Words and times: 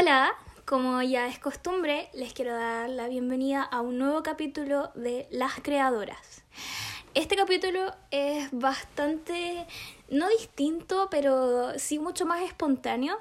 Hola, 0.00 0.32
como 0.64 1.02
ya 1.02 1.26
es 1.26 1.40
costumbre, 1.40 2.08
les 2.14 2.32
quiero 2.32 2.54
dar 2.54 2.88
la 2.88 3.08
bienvenida 3.08 3.64
a 3.64 3.80
un 3.80 3.98
nuevo 3.98 4.22
capítulo 4.22 4.92
de 4.94 5.26
Las 5.32 5.54
Creadoras. 5.60 6.44
Este 7.14 7.34
capítulo 7.34 7.92
es 8.12 8.48
bastante, 8.52 9.66
no 10.08 10.28
distinto, 10.28 11.08
pero 11.10 11.76
sí 11.80 11.98
mucho 11.98 12.26
más 12.26 12.42
espontáneo. 12.42 13.16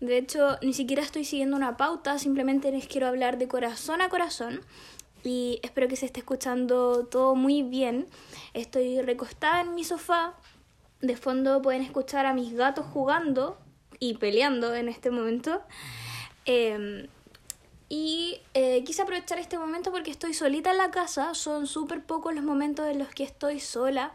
De 0.00 0.16
hecho, 0.16 0.56
ni 0.62 0.72
siquiera 0.72 1.02
estoy 1.02 1.26
siguiendo 1.26 1.56
una 1.56 1.76
pauta, 1.76 2.18
simplemente 2.18 2.72
les 2.72 2.86
quiero 2.86 3.08
hablar 3.08 3.36
de 3.36 3.46
corazón 3.46 4.00
a 4.00 4.08
corazón. 4.08 4.62
Y 5.24 5.60
espero 5.62 5.88
que 5.88 5.96
se 5.96 6.06
esté 6.06 6.20
escuchando 6.20 7.04
todo 7.04 7.34
muy 7.34 7.62
bien. 7.62 8.06
Estoy 8.54 9.02
recostada 9.02 9.60
en 9.60 9.74
mi 9.74 9.84
sofá. 9.84 10.36
De 11.02 11.16
fondo 11.16 11.60
pueden 11.60 11.82
escuchar 11.82 12.24
a 12.24 12.32
mis 12.32 12.54
gatos 12.54 12.86
jugando 12.86 13.58
y 13.98 14.14
peleando 14.14 14.74
en 14.74 14.88
este 14.88 15.10
momento. 15.10 15.60
Em, 16.44 17.06
y 17.88 18.40
eh, 18.54 18.82
quise 18.84 19.02
aprovechar 19.02 19.38
este 19.38 19.58
momento 19.58 19.90
porque 19.92 20.10
estoy 20.10 20.34
solita 20.34 20.70
en 20.70 20.78
la 20.78 20.90
casa. 20.90 21.34
Son 21.34 21.66
súper 21.66 22.02
pocos 22.04 22.34
los 22.34 22.44
momentos 22.44 22.86
en 22.88 22.98
los 22.98 23.08
que 23.08 23.24
estoy 23.24 23.60
sola 23.60 24.12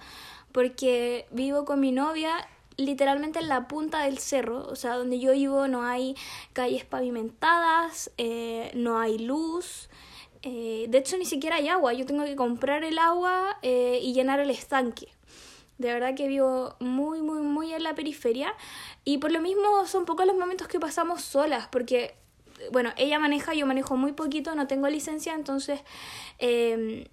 porque 0.52 1.28
vivo 1.32 1.66
con 1.66 1.80
mi 1.80 1.92
novia 1.92 2.48
literalmente 2.78 3.40
en 3.40 3.50
la 3.50 3.68
punta 3.68 4.04
del 4.04 4.20
cerro. 4.20 4.66
O 4.68 4.76
sea, 4.76 4.96
donde 4.96 5.20
yo 5.20 5.34
vivo 5.34 5.68
no 5.68 5.84
hay 5.84 6.16
calles 6.54 6.86
pavimentadas, 6.86 8.12
eh, 8.18 8.72
no 8.74 9.00
hay 9.00 9.20
luz. 9.20 9.90
Eh, 10.42 10.86
de 10.90 10.98
hecho, 10.98 11.18
ni 11.18 11.26
siquiera 11.26 11.58
hay 11.58 11.68
agua. 11.68 11.94
Yo 11.94 12.06
tengo 12.06 12.24
que 12.24 12.36
comprar 12.36 12.84
el 12.84 12.98
agua 12.98 13.60
y 13.62 14.14
llenar 14.14 14.40
el 14.40 14.50
estanque. 14.50 15.10
De 15.80 15.94
verdad 15.94 16.14
que 16.14 16.28
vivo 16.28 16.76
muy, 16.80 17.22
muy, 17.22 17.42
muy 17.42 17.74
en 17.74 17.84
la 17.84 17.96
periferia. 17.96 18.54
Y 19.06 19.18
por 19.18 19.32
lo 19.32 19.40
mismo 19.40 19.88
son 19.88 20.06
pocos 20.06 20.26
los 20.28 20.36
momentos 20.36 20.68
que 20.68 20.80
pasamos 20.80 21.22
solas, 21.22 21.68
porque, 21.72 22.16
bueno, 22.72 22.92
ella 22.98 23.20
maneja, 23.20 23.54
yo 23.54 23.66
manejo 23.66 23.98
muy 23.98 24.14
poquito, 24.14 24.56
no 24.56 24.68
tengo 24.68 24.88
licencia, 24.90 25.34
entonces... 25.34 25.82
Em, 26.40 27.06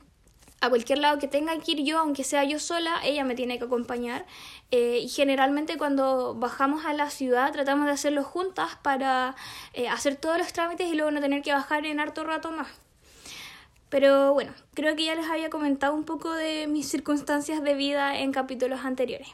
a 0.60 0.68
cualquier 0.68 0.98
lado 0.98 1.18
que 1.18 1.28
tenga 1.28 1.58
que 1.58 1.72
ir 1.72 1.84
yo, 1.84 1.98
aunque 1.98 2.24
sea 2.24 2.44
yo 2.44 2.58
sola, 2.58 2.96
ella 3.04 3.24
me 3.24 3.34
tiene 3.34 3.58
que 3.58 3.64
acompañar. 3.64 4.26
Eh, 4.70 5.00
y 5.02 5.08
generalmente 5.08 5.76
cuando 5.76 6.34
bajamos 6.34 6.84
a 6.86 6.92
la 6.92 7.10
ciudad 7.10 7.52
tratamos 7.52 7.86
de 7.86 7.92
hacerlo 7.92 8.24
juntas 8.24 8.76
para 8.82 9.36
eh, 9.74 9.88
hacer 9.88 10.16
todos 10.16 10.38
los 10.38 10.52
trámites 10.52 10.88
y 10.88 10.94
luego 10.94 11.10
no 11.10 11.20
tener 11.20 11.42
que 11.42 11.52
bajar 11.52 11.86
en 11.86 12.00
harto 12.00 12.24
rato 12.24 12.50
más. 12.50 12.68
Pero 13.88 14.34
bueno, 14.34 14.52
creo 14.74 14.96
que 14.96 15.04
ya 15.04 15.14
les 15.14 15.28
había 15.28 15.50
comentado 15.50 15.94
un 15.94 16.04
poco 16.04 16.32
de 16.32 16.66
mis 16.66 16.88
circunstancias 16.88 17.62
de 17.62 17.74
vida 17.74 18.18
en 18.18 18.32
capítulos 18.32 18.80
anteriores. 18.84 19.28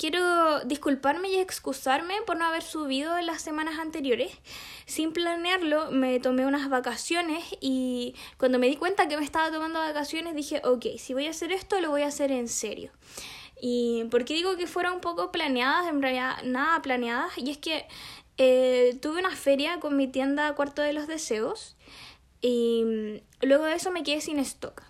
Quiero 0.00 0.60
disculparme 0.60 1.28
y 1.28 1.36
excusarme 1.36 2.14
por 2.24 2.38
no 2.38 2.46
haber 2.46 2.62
subido 2.62 3.18
en 3.18 3.26
las 3.26 3.42
semanas 3.42 3.78
anteriores. 3.78 4.32
Sin 4.86 5.12
planearlo, 5.12 5.90
me 5.90 6.18
tomé 6.20 6.46
unas 6.46 6.70
vacaciones 6.70 7.44
y 7.60 8.14
cuando 8.38 8.58
me 8.58 8.68
di 8.68 8.76
cuenta 8.76 9.08
que 9.08 9.18
me 9.18 9.24
estaba 9.26 9.52
tomando 9.52 9.78
vacaciones 9.78 10.34
dije, 10.34 10.62
ok, 10.64 10.96
si 10.96 11.12
voy 11.12 11.26
a 11.26 11.30
hacer 11.32 11.52
esto, 11.52 11.78
lo 11.82 11.90
voy 11.90 12.00
a 12.00 12.06
hacer 12.06 12.32
en 12.32 12.48
serio. 12.48 12.92
Y 13.60 14.04
porque 14.10 14.32
digo 14.32 14.56
que 14.56 14.66
fueron 14.66 14.94
un 14.94 15.00
poco 15.02 15.30
planeadas, 15.32 15.86
en 15.88 16.00
realidad 16.00 16.42
nada 16.44 16.80
planeadas, 16.80 17.36
y 17.36 17.50
es 17.50 17.58
que 17.58 17.86
eh, 18.38 18.96
tuve 19.02 19.18
una 19.18 19.36
feria 19.36 19.80
con 19.80 19.98
mi 19.98 20.08
tienda 20.08 20.54
Cuarto 20.54 20.80
de 20.80 20.94
los 20.94 21.08
Deseos 21.08 21.76
y 22.40 22.84
mm, 22.86 23.46
luego 23.46 23.66
de 23.66 23.74
eso 23.74 23.90
me 23.90 24.02
quedé 24.02 24.22
sin 24.22 24.38
stock. 24.38 24.82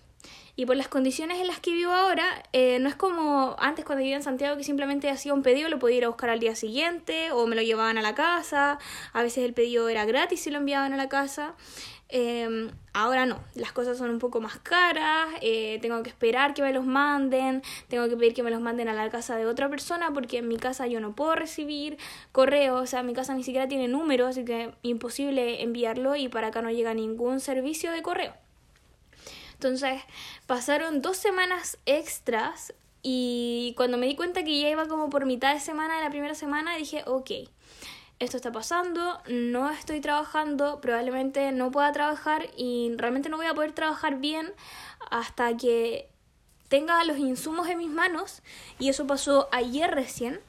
Y 0.61 0.67
por 0.67 0.75
las 0.75 0.87
condiciones 0.87 1.39
en 1.39 1.47
las 1.47 1.59
que 1.59 1.73
vivo 1.73 1.91
ahora, 1.91 2.23
eh, 2.53 2.77
no 2.77 2.87
es 2.87 2.93
como 2.93 3.55
antes 3.57 3.83
cuando 3.83 4.03
vivía 4.03 4.15
en 4.15 4.21
Santiago 4.21 4.57
que 4.57 4.63
simplemente 4.63 5.09
hacía 5.09 5.33
un 5.33 5.41
pedido, 5.41 5.69
lo 5.69 5.79
podía 5.79 5.97
ir 5.97 6.05
a 6.05 6.09
buscar 6.09 6.29
al 6.29 6.39
día 6.39 6.53
siguiente 6.53 7.31
o 7.31 7.47
me 7.47 7.55
lo 7.55 7.63
llevaban 7.63 7.97
a 7.97 8.03
la 8.03 8.13
casa. 8.13 8.77
A 9.11 9.23
veces 9.23 9.43
el 9.43 9.55
pedido 9.55 9.89
era 9.89 10.05
gratis 10.05 10.45
y 10.45 10.51
lo 10.51 10.59
enviaban 10.59 10.93
a 10.93 10.97
la 10.97 11.09
casa. 11.09 11.55
Em, 12.09 12.69
ahora 12.93 13.25
no, 13.25 13.43
las 13.55 13.71
cosas 13.71 13.97
son 13.97 14.11
un 14.11 14.19
poco 14.19 14.39
más 14.39 14.59
caras, 14.59 15.29
eh, 15.41 15.79
tengo 15.81 16.03
que 16.03 16.11
esperar 16.11 16.53
que 16.53 16.61
me 16.61 16.73
los 16.73 16.85
manden, 16.85 17.63
tengo 17.87 18.07
que 18.07 18.15
pedir 18.15 18.35
que 18.35 18.43
me 18.43 18.51
los 18.51 18.61
manden 18.61 18.87
a 18.87 18.93
la 18.93 19.09
casa 19.09 19.37
de 19.37 19.47
otra 19.47 19.67
persona 19.67 20.13
porque 20.13 20.37
en 20.37 20.47
mi 20.47 20.57
casa 20.57 20.85
yo 20.85 20.99
no 20.99 21.15
puedo 21.15 21.33
recibir 21.33 21.97
correo, 22.31 22.75
o 22.75 22.85
sea, 22.85 23.01
mi 23.01 23.13
casa 23.13 23.33
ni 23.33 23.43
siquiera 23.43 23.67
tiene 23.67 23.87
número, 23.87 24.27
así 24.27 24.45
que 24.45 24.75
imposible 24.83 25.63
enviarlo 25.63 26.15
y 26.15 26.27
para 26.27 26.49
acá 26.49 26.61
no 26.61 26.69
llega 26.69 26.93
ningún 26.93 27.39
servicio 27.39 27.91
de 27.91 28.03
correo. 28.03 28.50
Entonces 29.61 30.01
pasaron 30.47 31.03
dos 31.03 31.17
semanas 31.17 31.77
extras 31.85 32.73
y 33.03 33.75
cuando 33.77 33.99
me 33.99 34.07
di 34.07 34.15
cuenta 34.15 34.43
que 34.43 34.59
ya 34.59 34.69
iba 34.69 34.87
como 34.87 35.11
por 35.11 35.27
mitad 35.27 35.53
de 35.53 35.59
semana 35.59 35.97
de 35.97 36.03
la 36.03 36.09
primera 36.09 36.33
semana 36.33 36.75
dije, 36.77 37.03
ok, 37.05 37.29
esto 38.17 38.37
está 38.37 38.51
pasando, 38.51 39.21
no 39.27 39.69
estoy 39.69 40.01
trabajando, 40.01 40.81
probablemente 40.81 41.51
no 41.51 41.69
pueda 41.69 41.91
trabajar 41.91 42.49
y 42.57 42.91
realmente 42.97 43.29
no 43.29 43.37
voy 43.37 43.45
a 43.45 43.53
poder 43.53 43.73
trabajar 43.73 44.17
bien 44.17 44.51
hasta 45.11 45.55
que 45.55 46.09
tenga 46.67 47.03
los 47.03 47.19
insumos 47.19 47.67
en 47.67 47.77
mis 47.77 47.91
manos. 47.91 48.41
Y 48.79 48.89
eso 48.89 49.05
pasó 49.05 49.47
ayer 49.51 49.91
recién. 49.91 50.39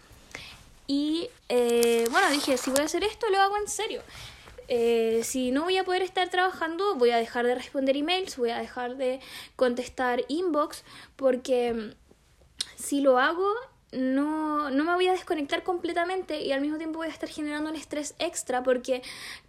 Y 0.86 1.28
eh, 1.50 2.06
bueno 2.10 2.30
dije 2.30 2.56
si 2.56 2.70
voy 2.70 2.80
a 2.80 2.84
hacer 2.84 3.04
esto 3.04 3.28
lo 3.28 3.38
hago 3.42 3.58
en 3.58 3.68
serio 3.68 4.00
eh, 4.68 5.20
si 5.24 5.50
no 5.50 5.64
voy 5.64 5.76
a 5.76 5.84
poder 5.84 6.02
estar 6.02 6.28
trabajando 6.28 6.96
voy 6.96 7.10
a 7.10 7.16
dejar 7.16 7.46
de 7.46 7.54
responder 7.54 7.96
emails 7.96 8.36
voy 8.36 8.50
a 8.50 8.58
dejar 8.58 8.96
de 8.96 9.20
contestar 9.56 10.24
inbox 10.28 10.84
porque 11.16 11.94
si 12.76 13.00
lo 13.00 13.18
hago 13.18 13.52
no, 13.92 14.70
no 14.70 14.84
me 14.84 14.94
voy 14.94 15.06
a 15.06 15.12
desconectar 15.12 15.62
completamente 15.62 16.40
y 16.40 16.52
al 16.52 16.62
mismo 16.62 16.78
tiempo 16.78 16.98
voy 16.98 17.08
a 17.08 17.10
estar 17.10 17.28
generando 17.28 17.70
un 17.70 17.76
estrés 17.76 18.14
extra 18.18 18.62
porque 18.62 19.02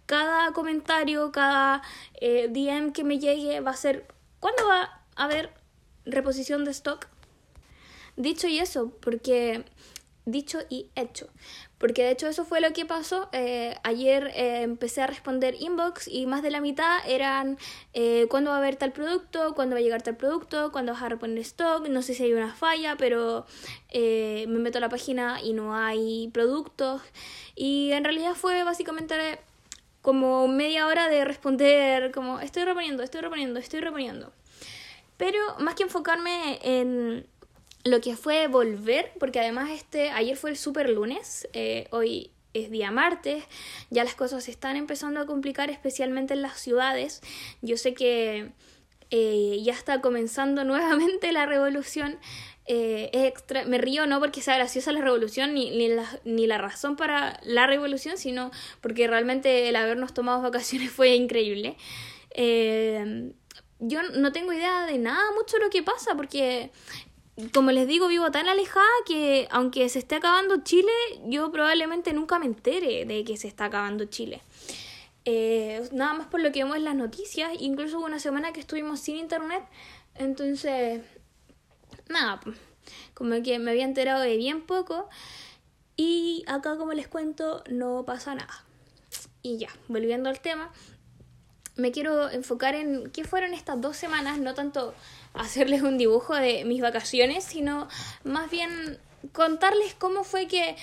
cada 0.06 0.52
comentario, 0.52 1.32
cada 1.32 1.82
eh, 2.20 2.48
DM 2.50 2.92
que 2.92 3.04
me 3.04 3.18
llegue 3.18 3.60
va 3.60 3.70
a 3.70 3.76
ser, 3.76 4.06
¿cuándo 4.40 4.66
va 4.66 5.02
a 5.16 5.24
haber 5.24 5.50
reposición 6.04 6.64
de 6.64 6.72
stock? 6.72 7.08
Dicho 8.16 8.46
y 8.46 8.58
eso, 8.58 8.92
porque 9.00 9.64
dicho 10.26 10.60
y 10.68 10.90
hecho. 10.94 11.28
Porque 11.84 12.02
de 12.02 12.12
hecho 12.12 12.28
eso 12.28 12.46
fue 12.46 12.62
lo 12.62 12.72
que 12.72 12.86
pasó. 12.86 13.28
Eh, 13.32 13.76
ayer 13.82 14.28
eh, 14.34 14.62
empecé 14.62 15.02
a 15.02 15.06
responder 15.06 15.54
inbox 15.60 16.08
y 16.08 16.24
más 16.24 16.42
de 16.42 16.50
la 16.50 16.62
mitad 16.62 17.06
eran 17.06 17.58
eh, 17.92 18.26
cuándo 18.30 18.48
va 18.48 18.56
a 18.56 18.58
haber 18.60 18.76
tal 18.76 18.92
producto, 18.92 19.54
cuándo 19.54 19.74
va 19.74 19.80
a 19.80 19.82
llegar 19.82 20.00
tal 20.00 20.16
producto, 20.16 20.72
cuándo 20.72 20.94
vas 20.94 21.02
a 21.02 21.10
reponer 21.10 21.36
stock, 21.40 21.86
no 21.88 22.00
sé 22.00 22.14
si 22.14 22.22
hay 22.22 22.32
una 22.32 22.54
falla, 22.54 22.96
pero 22.96 23.44
me 23.92 24.46
meto 24.46 24.78
a 24.78 24.80
la 24.80 24.88
página 24.88 25.42
y 25.42 25.52
no 25.52 25.76
hay 25.76 26.30
productos. 26.32 27.02
Y 27.54 27.92
en 27.92 28.02
realidad 28.02 28.32
fue 28.32 28.64
básicamente 28.64 29.14
como 30.00 30.48
media 30.48 30.86
hora 30.86 31.10
de 31.10 31.26
responder 31.26 32.12
como 32.12 32.40
estoy 32.40 32.64
reponiendo, 32.64 33.02
estoy 33.02 33.20
reponiendo, 33.20 33.60
estoy 33.60 33.80
reponiendo. 33.80 34.32
Pero 35.18 35.38
más 35.58 35.74
que 35.74 35.82
enfocarme 35.82 36.58
en 36.62 37.26
lo 37.84 38.00
que 38.00 38.16
fue 38.16 38.48
volver, 38.48 39.12
porque 39.20 39.40
además 39.40 39.70
este, 39.70 40.10
ayer 40.10 40.36
fue 40.36 40.50
el 40.50 40.56
super 40.56 40.88
lunes, 40.88 41.46
eh, 41.52 41.86
hoy 41.90 42.30
es 42.54 42.70
día 42.70 42.90
martes, 42.90 43.44
ya 43.90 44.04
las 44.04 44.14
cosas 44.14 44.44
se 44.44 44.50
están 44.50 44.76
empezando 44.76 45.20
a 45.20 45.26
complicar, 45.26 45.70
especialmente 45.70 46.34
en 46.34 46.42
las 46.42 46.58
ciudades. 46.58 47.20
Yo 47.60 47.76
sé 47.76 47.92
que 47.92 48.52
eh, 49.10 49.58
ya 49.62 49.74
está 49.74 50.00
comenzando 50.00 50.64
nuevamente 50.64 51.30
la 51.32 51.46
revolución. 51.46 52.18
Eh, 52.66 53.10
extra, 53.12 53.66
me 53.66 53.76
río 53.76 54.06
no 54.06 54.20
porque 54.20 54.40
sea 54.40 54.56
graciosa 54.56 54.90
la 54.90 55.02
revolución 55.02 55.52
ni, 55.52 55.70
ni, 55.70 55.88
la, 55.88 56.08
ni 56.24 56.46
la 56.46 56.56
razón 56.56 56.96
para 56.96 57.38
la 57.42 57.66
revolución, 57.66 58.16
sino 58.16 58.50
porque 58.80 59.06
realmente 59.06 59.68
el 59.68 59.76
habernos 59.76 60.14
tomado 60.14 60.40
vacaciones 60.40 60.90
fue 60.92 61.14
increíble. 61.14 61.76
yo 63.80 64.02
no 64.14 64.32
tengo 64.32 64.54
idea 64.54 64.86
de 64.86 64.96
nada 64.96 65.22
mucho 65.36 65.58
lo 65.58 65.68
que 65.68 65.82
pasa 65.82 66.14
porque 66.14 66.70
como 67.52 67.72
les 67.72 67.88
digo, 67.88 68.06
vivo 68.08 68.30
tan 68.30 68.48
alejada 68.48 68.86
que 69.06 69.48
aunque 69.50 69.88
se 69.88 69.98
esté 69.98 70.16
acabando 70.16 70.62
Chile, 70.62 70.92
yo 71.24 71.50
probablemente 71.50 72.12
nunca 72.12 72.38
me 72.38 72.46
entere 72.46 73.04
de 73.04 73.24
que 73.24 73.36
se 73.36 73.48
está 73.48 73.66
acabando 73.66 74.04
Chile. 74.04 74.40
Eh, 75.24 75.88
nada 75.92 76.12
más 76.12 76.26
por 76.28 76.40
lo 76.40 76.52
que 76.52 76.62
vemos 76.62 76.76
en 76.76 76.84
las 76.84 76.94
noticias, 76.94 77.50
incluso 77.58 77.98
hubo 77.98 78.06
una 78.06 78.20
semana 78.20 78.52
que 78.52 78.60
estuvimos 78.60 79.00
sin 79.00 79.16
internet, 79.16 79.64
entonces, 80.14 81.02
nada, 82.08 82.40
como 83.14 83.42
que 83.42 83.58
me 83.58 83.70
había 83.70 83.84
enterado 83.84 84.20
de 84.20 84.36
bien 84.36 84.62
poco 84.62 85.08
y 85.96 86.44
acá 86.46 86.76
como 86.76 86.92
les 86.92 87.08
cuento 87.08 87.64
no 87.68 88.04
pasa 88.04 88.34
nada. 88.34 88.64
Y 89.42 89.58
ya, 89.58 89.70
volviendo 89.88 90.28
al 90.28 90.40
tema, 90.40 90.70
me 91.76 91.90
quiero 91.90 92.30
enfocar 92.30 92.74
en 92.74 93.10
qué 93.10 93.24
fueron 93.24 93.54
estas 93.54 93.80
dos 93.80 93.96
semanas, 93.96 94.38
no 94.38 94.54
tanto 94.54 94.94
hacerles 95.34 95.82
un 95.82 95.98
dibujo 95.98 96.34
de 96.34 96.64
mis 96.64 96.80
vacaciones, 96.80 97.44
sino 97.44 97.88
más 98.22 98.50
bien 98.50 98.98
contarles 99.32 99.94
cómo 99.94 100.24
fue 100.24 100.46
que 100.46 100.76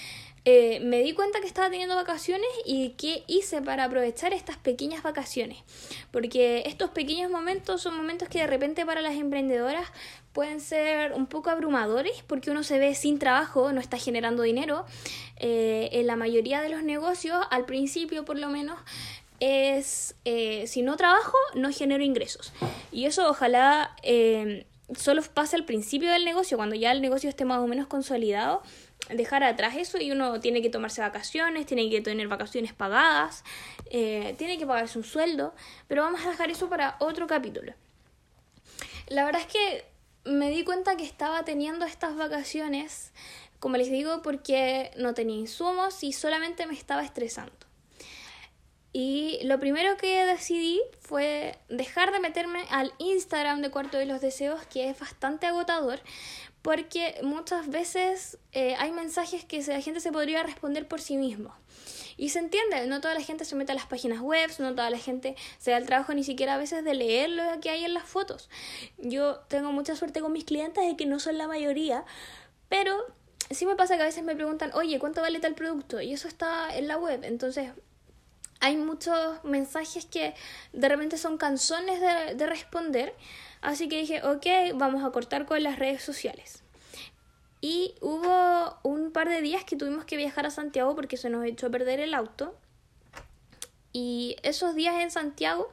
eh, 0.43 0.79
me 0.79 1.03
di 1.03 1.13
cuenta 1.13 1.39
que 1.39 1.45
estaba 1.45 1.69
teniendo 1.69 1.95
vacaciones 1.95 2.49
y 2.65 2.95
qué 2.97 3.23
hice 3.27 3.61
para 3.61 3.83
aprovechar 3.83 4.33
estas 4.33 4.57
pequeñas 4.57 5.03
vacaciones. 5.03 5.59
Porque 6.09 6.63
estos 6.65 6.89
pequeños 6.89 7.29
momentos 7.29 7.81
son 7.81 7.95
momentos 7.95 8.27
que 8.27 8.39
de 8.39 8.47
repente 8.47 8.85
para 8.85 9.01
las 9.01 9.15
emprendedoras 9.15 9.87
pueden 10.33 10.59
ser 10.59 11.13
un 11.13 11.27
poco 11.27 11.51
abrumadores 11.51 12.23
porque 12.25 12.49
uno 12.49 12.63
se 12.63 12.79
ve 12.79 12.95
sin 12.95 13.19
trabajo, 13.19 13.71
no 13.71 13.79
está 13.79 13.97
generando 13.97 14.41
dinero. 14.41 14.85
Eh, 15.37 15.89
en 15.93 16.07
la 16.07 16.15
mayoría 16.15 16.61
de 16.61 16.69
los 16.69 16.83
negocios, 16.83 17.37
al 17.51 17.65
principio 17.65 18.25
por 18.25 18.39
lo 18.39 18.49
menos, 18.49 18.79
es 19.41 20.15
eh, 20.23 20.65
si 20.67 20.83
no 20.83 20.95
trabajo, 20.95 21.37
no 21.55 21.71
genero 21.73 22.03
ingresos. 22.03 22.53
Y 22.91 23.05
eso 23.05 23.29
ojalá 23.29 23.95
eh, 24.03 24.65
solo 24.95 25.21
pase 25.33 25.57
al 25.57 25.65
principio 25.65 26.09
del 26.11 26.23
negocio, 26.23 26.55
cuando 26.55 26.75
ya 26.75 26.91
el 26.91 27.01
negocio 27.01 27.27
esté 27.27 27.43
más 27.43 27.59
o 27.59 27.67
menos 27.67 27.87
consolidado, 27.87 28.61
dejar 29.09 29.43
atrás 29.43 29.75
eso 29.75 29.97
y 29.99 30.11
uno 30.11 30.39
tiene 30.39 30.61
que 30.61 30.69
tomarse 30.69 31.01
vacaciones, 31.01 31.65
tiene 31.65 31.89
que 31.89 32.01
tener 32.01 32.27
vacaciones 32.27 32.71
pagadas, 32.71 33.43
tiene 33.89 34.57
que 34.57 34.65
pagarse 34.65 34.97
un 34.97 35.03
sueldo, 35.03 35.53
pero 35.87 36.03
vamos 36.03 36.23
a 36.25 36.29
dejar 36.29 36.49
eso 36.51 36.69
para 36.69 36.95
otro 36.99 37.27
capítulo. 37.27 37.73
La 39.07 39.25
verdad 39.25 39.41
es 39.41 39.47
que 39.47 39.85
me 40.23 40.49
di 40.49 40.63
cuenta 40.63 40.95
que 40.95 41.03
estaba 41.03 41.43
teniendo 41.43 41.85
estas 41.85 42.15
vacaciones, 42.15 43.11
como 43.59 43.77
les 43.77 43.89
digo, 43.89 44.21
porque 44.21 44.91
no 44.97 45.13
tenía 45.13 45.37
insumos 45.37 46.03
y 46.03 46.13
solamente 46.13 46.65
me 46.65 46.73
estaba 46.73 47.03
estresando. 47.03 47.70
Y 48.93 49.39
lo 49.43 49.59
primero 49.59 49.95
que 49.95 50.25
decidí 50.25 50.81
fue 50.99 51.57
dejar 51.69 52.11
de 52.11 52.19
meterme 52.19 52.65
al 52.69 52.93
Instagram 52.97 53.61
de 53.61 53.71
Cuarto 53.71 53.97
de 53.97 54.05
los 54.05 54.19
Deseos, 54.19 54.65
que 54.65 54.89
es 54.89 54.99
bastante 54.99 55.45
agotador, 55.45 56.01
porque 56.61 57.19
muchas 57.23 57.69
veces 57.69 58.37
eh, 58.51 58.75
hay 58.77 58.91
mensajes 58.91 59.45
que 59.45 59.61
la 59.63 59.81
gente 59.81 60.01
se 60.01 60.11
podría 60.11 60.43
responder 60.43 60.87
por 60.87 60.99
sí 60.99 61.15
mismo. 61.15 61.55
Y 62.17 62.29
se 62.29 62.39
entiende, 62.39 62.85
no 62.87 62.99
toda 63.01 63.13
la 63.13 63.21
gente 63.21 63.45
se 63.45 63.55
mete 63.55 63.71
a 63.71 63.75
las 63.75 63.85
páginas 63.85 64.19
web, 64.19 64.51
no 64.59 64.75
toda 64.75 64.89
la 64.89 64.99
gente 64.99 65.35
se 65.57 65.71
da 65.71 65.77
el 65.77 65.85
trabajo 65.85 66.13
ni 66.13 66.23
siquiera 66.23 66.55
a 66.55 66.57
veces 66.57 66.83
de 66.83 66.93
leer 66.93 67.29
lo 67.29 67.43
que 67.61 67.69
hay 67.69 67.85
en 67.85 67.93
las 67.93 68.03
fotos. 68.03 68.49
Yo 68.97 69.37
tengo 69.47 69.71
mucha 69.71 69.95
suerte 69.95 70.19
con 70.19 70.33
mis 70.33 70.43
clientes 70.43 70.85
de 70.85 70.97
que 70.97 71.05
no 71.05 71.19
son 71.19 71.37
la 71.37 71.47
mayoría, 71.47 72.03
pero 72.67 72.95
sí 73.49 73.65
me 73.65 73.75
pasa 73.75 73.95
que 73.95 74.03
a 74.03 74.05
veces 74.05 74.23
me 74.23 74.35
preguntan, 74.35 74.71
oye, 74.73 74.99
¿cuánto 74.99 75.21
vale 75.21 75.39
tal 75.39 75.55
producto? 75.55 76.01
Y 76.01 76.13
eso 76.13 76.27
está 76.27 76.75
en 76.75 76.87
la 76.87 76.97
web. 76.97 77.23
Entonces, 77.23 77.71
hay 78.61 78.77
muchos 78.77 79.43
mensajes 79.43 80.05
que 80.05 80.33
de 80.71 80.87
repente 80.87 81.17
son 81.17 81.37
canzones 81.37 81.99
de, 81.99 82.35
de 82.35 82.45
responder. 82.47 83.13
Así 83.61 83.89
que 83.89 83.97
dije, 83.97 84.23
ok, 84.23 84.75
vamos 84.75 85.03
a 85.03 85.11
cortar 85.11 85.45
con 85.45 85.61
las 85.61 85.77
redes 85.77 86.01
sociales. 86.03 86.63
Y 87.61 87.95
hubo 88.01 88.79
un 88.81 89.11
par 89.11 89.29
de 89.29 89.41
días 89.41 89.63
que 89.63 89.75
tuvimos 89.75 90.05
que 90.05 90.17
viajar 90.17 90.47
a 90.47 90.51
Santiago 90.51 90.95
porque 90.95 91.15
se 91.17 91.29
nos 91.29 91.45
echó 91.45 91.67
a 91.67 91.69
perder 91.69 91.99
el 91.99 92.13
auto. 92.15 92.55
Y 93.93 94.35
esos 94.41 94.73
días 94.73 94.95
en 94.99 95.11
Santiago, 95.11 95.71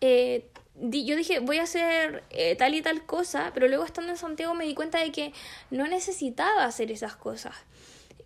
eh, 0.00 0.48
yo 0.80 1.16
dije, 1.16 1.40
voy 1.40 1.58
a 1.58 1.64
hacer 1.64 2.22
eh, 2.30 2.54
tal 2.54 2.74
y 2.74 2.82
tal 2.82 3.04
cosa, 3.06 3.50
pero 3.54 3.66
luego 3.66 3.84
estando 3.84 4.12
en 4.12 4.18
Santiago 4.18 4.54
me 4.54 4.66
di 4.66 4.74
cuenta 4.74 4.98
de 4.98 5.10
que 5.10 5.32
no 5.70 5.88
necesitaba 5.88 6.64
hacer 6.64 6.92
esas 6.92 7.16
cosas. 7.16 7.54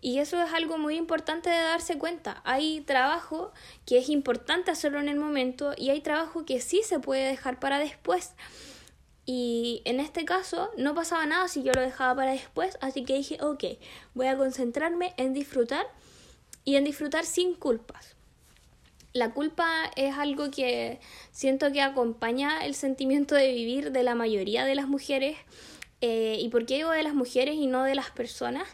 Y 0.01 0.17
eso 0.17 0.41
es 0.41 0.51
algo 0.51 0.79
muy 0.79 0.95
importante 0.95 1.51
de 1.51 1.61
darse 1.61 1.99
cuenta. 1.99 2.41
Hay 2.43 2.81
trabajo 2.81 3.51
que 3.85 3.99
es 3.99 4.09
importante 4.09 4.71
hacerlo 4.71 4.99
en 4.99 5.07
el 5.07 5.17
momento 5.17 5.73
y 5.77 5.91
hay 5.91 6.01
trabajo 6.01 6.43
que 6.43 6.59
sí 6.59 6.81
se 6.83 6.99
puede 6.99 7.27
dejar 7.27 7.59
para 7.59 7.77
después. 7.77 8.33
Y 9.27 9.83
en 9.85 9.99
este 9.99 10.25
caso 10.25 10.71
no 10.75 10.95
pasaba 10.95 11.25
nada 11.27 11.47
si 11.47 11.61
yo 11.61 11.71
lo 11.73 11.81
dejaba 11.81 12.15
para 12.15 12.31
después, 12.31 12.79
así 12.81 13.03
que 13.05 13.13
dije, 13.13 13.37
ok, 13.41 13.63
voy 14.15 14.25
a 14.25 14.35
concentrarme 14.35 15.13
en 15.17 15.33
disfrutar 15.33 15.85
y 16.65 16.75
en 16.75 16.83
disfrutar 16.83 17.23
sin 17.23 17.53
culpas. 17.53 18.15
La 19.13 19.33
culpa 19.33 19.91
es 19.95 20.15
algo 20.15 20.49
que 20.49 20.99
siento 21.31 21.71
que 21.71 21.81
acompaña 21.81 22.65
el 22.65 22.73
sentimiento 22.73 23.35
de 23.35 23.53
vivir 23.53 23.91
de 23.91 24.03
la 24.03 24.15
mayoría 24.15 24.65
de 24.65 24.73
las 24.73 24.87
mujeres. 24.87 25.37
Eh, 25.99 26.37
¿Y 26.39 26.49
por 26.49 26.65
qué 26.65 26.75
digo 26.75 26.91
de 26.91 27.03
las 27.03 27.13
mujeres 27.13 27.55
y 27.55 27.67
no 27.67 27.83
de 27.83 27.93
las 27.93 28.09
personas? 28.09 28.67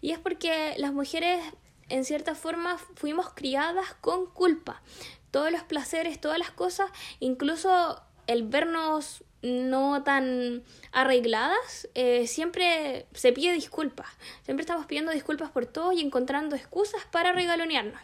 Y 0.00 0.12
es 0.12 0.18
porque 0.18 0.74
las 0.78 0.92
mujeres 0.92 1.40
en 1.88 2.04
cierta 2.04 2.34
forma 2.34 2.78
fuimos 2.94 3.30
criadas 3.30 3.94
con 4.00 4.26
culpa. 4.26 4.82
Todos 5.30 5.50
los 5.52 5.62
placeres, 5.62 6.20
todas 6.20 6.38
las 6.38 6.50
cosas, 6.50 6.90
incluso 7.20 8.00
el 8.26 8.44
vernos 8.44 9.24
no 9.42 10.02
tan 10.02 10.64
arregladas, 10.92 11.88
eh, 11.94 12.26
siempre 12.26 13.06
se 13.14 13.32
pide 13.32 13.52
disculpas. 13.52 14.08
Siempre 14.42 14.62
estamos 14.62 14.86
pidiendo 14.86 15.12
disculpas 15.12 15.50
por 15.50 15.66
todo 15.66 15.92
y 15.92 16.00
encontrando 16.00 16.56
excusas 16.56 17.04
para 17.10 17.32
regalonearnos. 17.32 18.00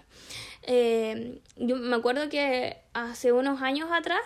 Eh, 0.62 1.41
yo 1.56 1.76
me 1.76 1.96
acuerdo 1.96 2.29
que 2.29 2.79
hace 2.94 3.32
unos 3.32 3.61
años 3.62 3.91
atrás 3.93 4.23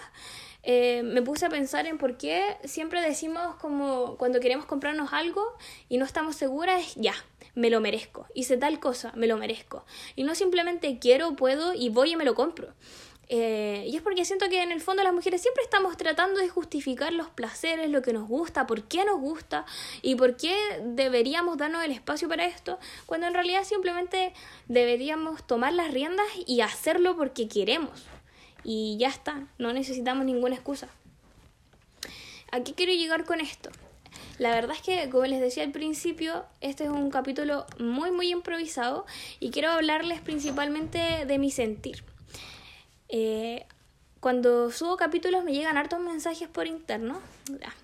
eh, 0.63 1.03
me 1.03 1.23
puse 1.23 1.47
a 1.47 1.49
pensar 1.49 1.87
en 1.87 1.99
por 1.99 2.17
qué 2.17 2.59
siempre 2.65 3.01
decimos 3.01 3.57
como 3.57 4.17
cuando 4.19 4.39
queremos 4.39 4.67
comprarnos 4.67 5.13
algo 5.13 5.57
y 5.89 5.99
no 5.99 6.05
estamos 6.05 6.37
seguras, 6.37 6.95
ya, 6.97 7.15
me 7.59 7.71
lo 7.71 7.81
merezco. 7.81 8.27
Hice 8.35 8.57
tal 8.57 8.79
cosa, 8.79 9.13
me 9.17 9.27
lo 9.27 9.37
merezco. 9.37 9.85
Y 10.15 10.23
no 10.23 10.35
simplemente 10.37 10.99
quiero, 11.01 11.35
puedo 11.35 11.75
y 11.75 11.89
voy 11.89 12.13
y 12.13 12.17
me 12.17 12.25
lo 12.25 12.37
compro. 12.37 12.73
Eh, 13.31 13.85
y 13.87 13.97
es 13.97 14.01
porque 14.01 14.25
siento 14.25 14.49
que 14.49 14.63
en 14.63 14.71
el 14.71 14.81
fondo 14.81 15.03
las 15.03 15.13
mujeres 15.13 15.43
siempre 15.43 15.65
estamos 15.65 15.97
tratando 15.97 16.41
de 16.41 16.49
justificar 16.49 17.13
los 17.13 17.29
placeres, 17.29 17.91
lo 17.91 18.01
que 18.01 18.13
nos 18.13 18.29
gusta, 18.29 18.67
por 18.67 18.85
qué 18.85 19.05
nos 19.05 19.21
gusta 19.21 19.67
y 20.01 20.15
por 20.15 20.37
qué 20.37 20.57
deberíamos 20.83 21.59
darnos 21.59 21.85
el 21.85 21.91
espacio 21.91 22.29
para 22.29 22.47
esto, 22.47 22.79
cuando 23.07 23.27
en 23.27 23.35
realidad 23.35 23.65
simplemente 23.65 24.33
deberíamos 24.69 25.47
tomar 25.47 25.73
las 25.73 25.93
riendas 25.93 26.27
y 26.47 26.61
hacerlo 26.61 27.17
porque 27.17 27.49
queremos. 27.49 28.07
Y 28.63 28.97
ya 28.99 29.09
está, 29.09 29.49
no 29.59 29.73
necesitamos 29.73 30.25
ninguna 30.25 30.55
excusa. 30.55 30.89
¿A 32.53 32.63
qué 32.63 32.73
quiero 32.73 32.93
llegar 32.93 33.25
con 33.25 33.41
esto? 33.41 33.71
La 34.39 34.53
verdad 34.55 34.77
es 34.77 34.83
que, 34.83 35.11
como 35.11 35.27
les 35.27 35.41
decía 35.41 35.65
al 35.65 35.73
principio, 35.73 36.45
este 36.61 36.85
es 36.85 36.91
un 36.91 37.11
capítulo 37.11 37.67
muy, 37.79 38.13
muy 38.13 38.31
improvisado 38.31 39.05
y 39.41 39.51
quiero 39.51 39.71
hablarles 39.71 40.21
principalmente 40.21 41.27
de 41.27 41.39
mi 41.39 41.51
sentir. 41.51 42.05
Eh, 43.09 43.67
cuando 44.21 44.73
subo 44.73 44.97
capítulos 44.97 45.45
me 45.45 45.53
llegan 45.53 45.77
hartos 45.77 46.01
mensajes 46.01 46.49
por 46.49 46.67
interno, 46.67 47.21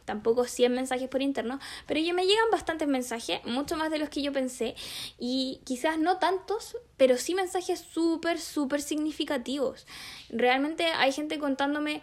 tampoco 0.04 0.44
100 0.44 0.72
mensajes 0.74 1.08
por 1.08 1.22
interno, 1.22 1.60
pero 1.86 2.00
ya 2.00 2.12
me 2.12 2.26
llegan 2.26 2.50
bastantes 2.50 2.88
mensajes, 2.88 3.44
mucho 3.44 3.76
más 3.76 3.90
de 3.90 3.98
los 3.98 4.08
que 4.08 4.20
yo 4.20 4.32
pensé, 4.32 4.74
y 5.18 5.60
quizás 5.64 5.98
no 5.98 6.18
tantos, 6.18 6.76
pero 6.96 7.18
sí 7.18 7.34
mensajes 7.34 7.80
súper, 7.80 8.40
súper 8.40 8.82
significativos. 8.82 9.86
Realmente 10.28 10.86
hay 10.86 11.12
gente 11.12 11.38
contándome 11.38 12.02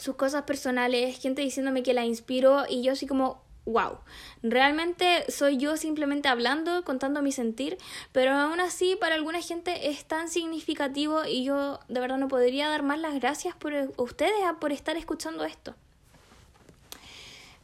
sus 0.00 0.16
cosas 0.16 0.44
personales, 0.44 1.20
gente 1.20 1.42
diciéndome 1.42 1.82
que 1.82 1.92
la 1.92 2.06
inspiro, 2.06 2.64
y 2.68 2.82
yo 2.82 2.92
así 2.92 3.06
como, 3.06 3.43
wow, 3.66 3.98
realmente 4.42 5.30
soy 5.30 5.56
yo 5.56 5.76
simplemente 5.76 6.28
hablando, 6.28 6.84
contando 6.84 7.22
mi 7.22 7.32
sentir, 7.32 7.78
pero 8.12 8.32
aún 8.32 8.60
así 8.60 8.96
para 8.96 9.14
alguna 9.14 9.40
gente 9.40 9.90
es 9.90 10.04
tan 10.04 10.28
significativo 10.28 11.24
y 11.24 11.44
yo 11.44 11.80
de 11.88 12.00
verdad 12.00 12.18
no 12.18 12.28
podría 12.28 12.68
dar 12.68 12.82
más 12.82 12.98
las 12.98 13.14
gracias 13.14 13.54
por 13.56 13.72
ustedes 13.96 14.34
por 14.60 14.72
estar 14.72 14.96
escuchando 14.96 15.44
esto. 15.44 15.74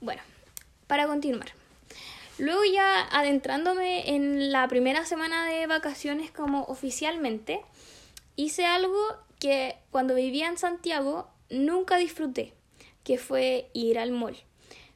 Bueno, 0.00 0.22
para 0.86 1.06
continuar. 1.06 1.52
Luego 2.38 2.64
ya 2.64 3.06
adentrándome 3.12 4.14
en 4.14 4.50
la 4.50 4.66
primera 4.68 5.04
semana 5.04 5.44
de 5.44 5.66
vacaciones 5.66 6.30
como 6.30 6.62
oficialmente, 6.64 7.60
hice 8.36 8.64
algo 8.64 8.98
que 9.38 9.76
cuando 9.90 10.14
vivía 10.14 10.48
en 10.48 10.56
Santiago 10.56 11.28
nunca 11.50 11.98
disfruté, 11.98 12.54
que 13.04 13.18
fue 13.18 13.68
ir 13.74 13.98
al 13.98 14.12
mall 14.12 14.38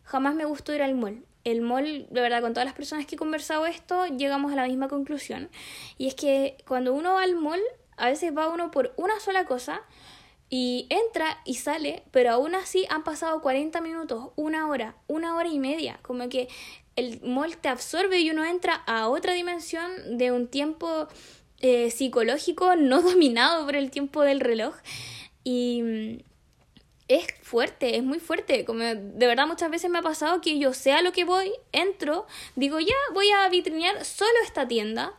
jamás 0.05 0.35
me 0.35 0.45
gustó 0.45 0.75
ir 0.75 0.83
al 0.83 0.95
mall. 0.95 1.25
El 1.45 1.61
mall, 1.61 2.07
de 2.11 2.21
verdad, 2.21 2.41
con 2.41 2.55
todas 2.55 2.65
las 2.65 2.75
personas 2.75 3.07
que 3.07 3.17
he 3.17 3.19
conversado 3.19 3.67
esto, 3.67 4.07
llegamos 4.07 4.53
a 4.53 4.57
la 4.57 4.67
misma 4.67 4.89
conclusión. 4.89 5.51
Y 5.99 6.09
es 6.09 6.15
que 6.15 6.57
cuando 6.67 6.95
uno 6.95 7.15
va 7.15 7.23
al 7.23 7.35
mall, 7.35 7.61
a 7.97 8.09
veces 8.09 8.37
va 8.37 8.49
uno 8.49 8.71
por 8.71 8.95
una 8.97 9.21
sola 9.21 9.45
cosa 9.45 9.83
y 10.49 10.87
entra 10.89 11.39
y 11.45 11.55
sale, 11.55 12.05
pero 12.11 12.31
aún 12.31 12.55
así 12.55 12.87
han 12.89 13.05
pasado 13.05 13.41
40 13.43 13.81
minutos, 13.81 14.31
una 14.37 14.69
hora, 14.69 14.97
una 15.07 15.37
hora 15.37 15.49
y 15.49 15.59
media. 15.59 15.99
Como 16.03 16.29
que 16.29 16.49
el 16.97 17.21
mall 17.23 17.57
te 17.57 17.69
absorbe 17.69 18.21
y 18.21 18.31
uno 18.31 18.45
entra 18.45 18.75
a 18.87 19.09
otra 19.09 19.33
dimensión 19.33 20.17
de 20.17 20.33
un 20.33 20.49
tiempo 20.49 21.09
eh, 21.61 21.91
psicológico 21.91 22.77
no 22.77 23.03
dominado 23.03 23.65
por 23.65 23.77
el 23.77 23.91
tiempo 23.91 24.23
del 24.23 24.41
reloj. 24.41 24.75
Y 25.45 26.25
es 27.09 27.27
fuerte, 27.43 27.97
es 27.97 28.03
muy 28.03 28.19
fuerte. 28.19 28.65
Como 28.65 28.83
de 28.83 29.27
verdad 29.27 29.47
muchas 29.47 29.71
veces 29.71 29.91
me 29.91 29.99
ha 29.99 30.03
pasado 30.03 30.41
que 30.41 30.59
yo 30.59 30.73
sé 30.73 30.93
a 30.93 31.03
lo 31.03 31.13
que 31.13 31.25
voy, 31.25 31.53
entro, 31.73 32.27
digo 32.57 32.81
ya 32.81 32.95
voy 33.13 33.31
a 33.31 33.49
vitrinear 33.49 34.05
solo 34.05 34.33
esta 34.45 34.67
tienda. 34.67 35.13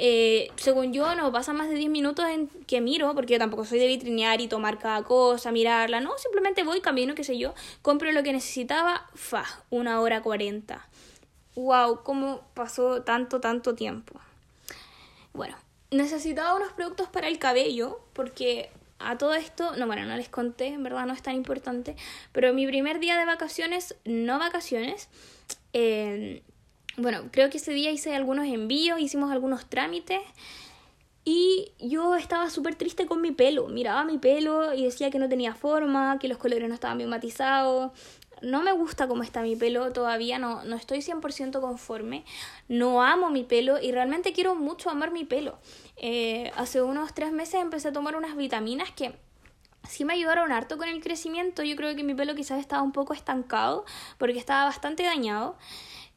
Eh, 0.00 0.52
según 0.56 0.92
yo 0.92 1.16
no 1.16 1.32
pasa 1.32 1.52
más 1.52 1.68
de 1.68 1.74
10 1.74 1.90
minutos 1.90 2.24
en 2.28 2.48
que 2.66 2.80
miro, 2.80 3.12
porque 3.14 3.32
yo 3.32 3.38
tampoco 3.38 3.64
soy 3.64 3.80
de 3.80 3.88
vitrinear 3.88 4.40
y 4.40 4.46
tomar 4.46 4.78
cada 4.78 5.02
cosa, 5.02 5.50
mirarla, 5.50 6.00
no, 6.00 6.16
simplemente 6.18 6.62
voy, 6.62 6.80
camino, 6.80 7.16
qué 7.16 7.24
sé 7.24 7.36
yo, 7.36 7.52
compro 7.82 8.12
lo 8.12 8.22
que 8.22 8.32
necesitaba, 8.32 9.08
fa, 9.14 9.44
una 9.70 10.00
hora 10.00 10.22
cuarenta. 10.22 10.86
Wow, 11.56 12.04
cómo 12.04 12.42
pasó 12.54 13.02
tanto, 13.02 13.40
tanto 13.40 13.74
tiempo. 13.74 14.20
Bueno, 15.32 15.56
necesitaba 15.90 16.54
unos 16.54 16.72
productos 16.74 17.08
para 17.08 17.26
el 17.26 17.40
cabello, 17.40 17.98
porque 18.12 18.70
a 18.98 19.18
todo 19.18 19.34
esto, 19.34 19.76
no, 19.76 19.86
bueno, 19.86 20.04
no 20.04 20.16
les 20.16 20.28
conté, 20.28 20.68
en 20.68 20.82
verdad 20.82 21.06
no 21.06 21.12
es 21.12 21.22
tan 21.22 21.34
importante, 21.34 21.96
pero 22.32 22.52
mi 22.52 22.66
primer 22.66 22.98
día 22.98 23.16
de 23.16 23.24
vacaciones, 23.24 23.96
no 24.04 24.38
vacaciones, 24.38 25.08
eh, 25.72 26.42
bueno, 26.96 27.28
creo 27.30 27.48
que 27.48 27.58
ese 27.58 27.72
día 27.72 27.92
hice 27.92 28.14
algunos 28.16 28.46
envíos, 28.46 28.98
hicimos 29.00 29.30
algunos 29.30 29.66
trámites 29.66 30.20
y 31.24 31.72
yo 31.78 32.16
estaba 32.16 32.50
súper 32.50 32.74
triste 32.74 33.06
con 33.06 33.20
mi 33.20 33.32
pelo. 33.32 33.68
Miraba 33.68 34.02
mi 34.02 34.18
pelo 34.18 34.72
y 34.72 34.84
decía 34.84 35.10
que 35.10 35.18
no 35.18 35.28
tenía 35.28 35.54
forma, 35.54 36.18
que 36.18 36.26
los 36.26 36.38
colores 36.38 36.68
no 36.68 36.74
estaban 36.74 36.98
bien 36.98 37.10
matizados. 37.10 37.92
No 38.40 38.62
me 38.62 38.72
gusta 38.72 39.06
cómo 39.08 39.22
está 39.22 39.42
mi 39.42 39.54
pelo 39.54 39.92
todavía, 39.92 40.38
no, 40.38 40.64
no 40.64 40.74
estoy 40.74 41.00
100% 41.00 41.60
conforme. 41.60 42.24
No 42.66 43.02
amo 43.02 43.30
mi 43.30 43.44
pelo 43.44 43.78
y 43.78 43.92
realmente 43.92 44.32
quiero 44.32 44.54
mucho 44.54 44.90
amar 44.90 45.12
mi 45.12 45.24
pelo. 45.24 45.58
Eh, 46.00 46.52
hace 46.56 46.80
unos 46.82 47.12
tres 47.12 47.32
meses 47.32 47.60
empecé 47.60 47.88
a 47.88 47.92
tomar 47.92 48.16
unas 48.16 48.36
vitaminas 48.36 48.90
que 48.92 49.12
sí 49.88 50.04
me 50.04 50.14
ayudaron 50.14 50.52
harto 50.52 50.78
con 50.78 50.88
el 50.88 51.02
crecimiento. 51.02 51.62
Yo 51.62 51.76
creo 51.76 51.94
que 51.96 52.04
mi 52.04 52.14
pelo 52.14 52.34
quizás 52.34 52.60
estaba 52.60 52.82
un 52.82 52.92
poco 52.92 53.14
estancado 53.14 53.84
porque 54.18 54.38
estaba 54.38 54.64
bastante 54.64 55.02
dañado. 55.02 55.56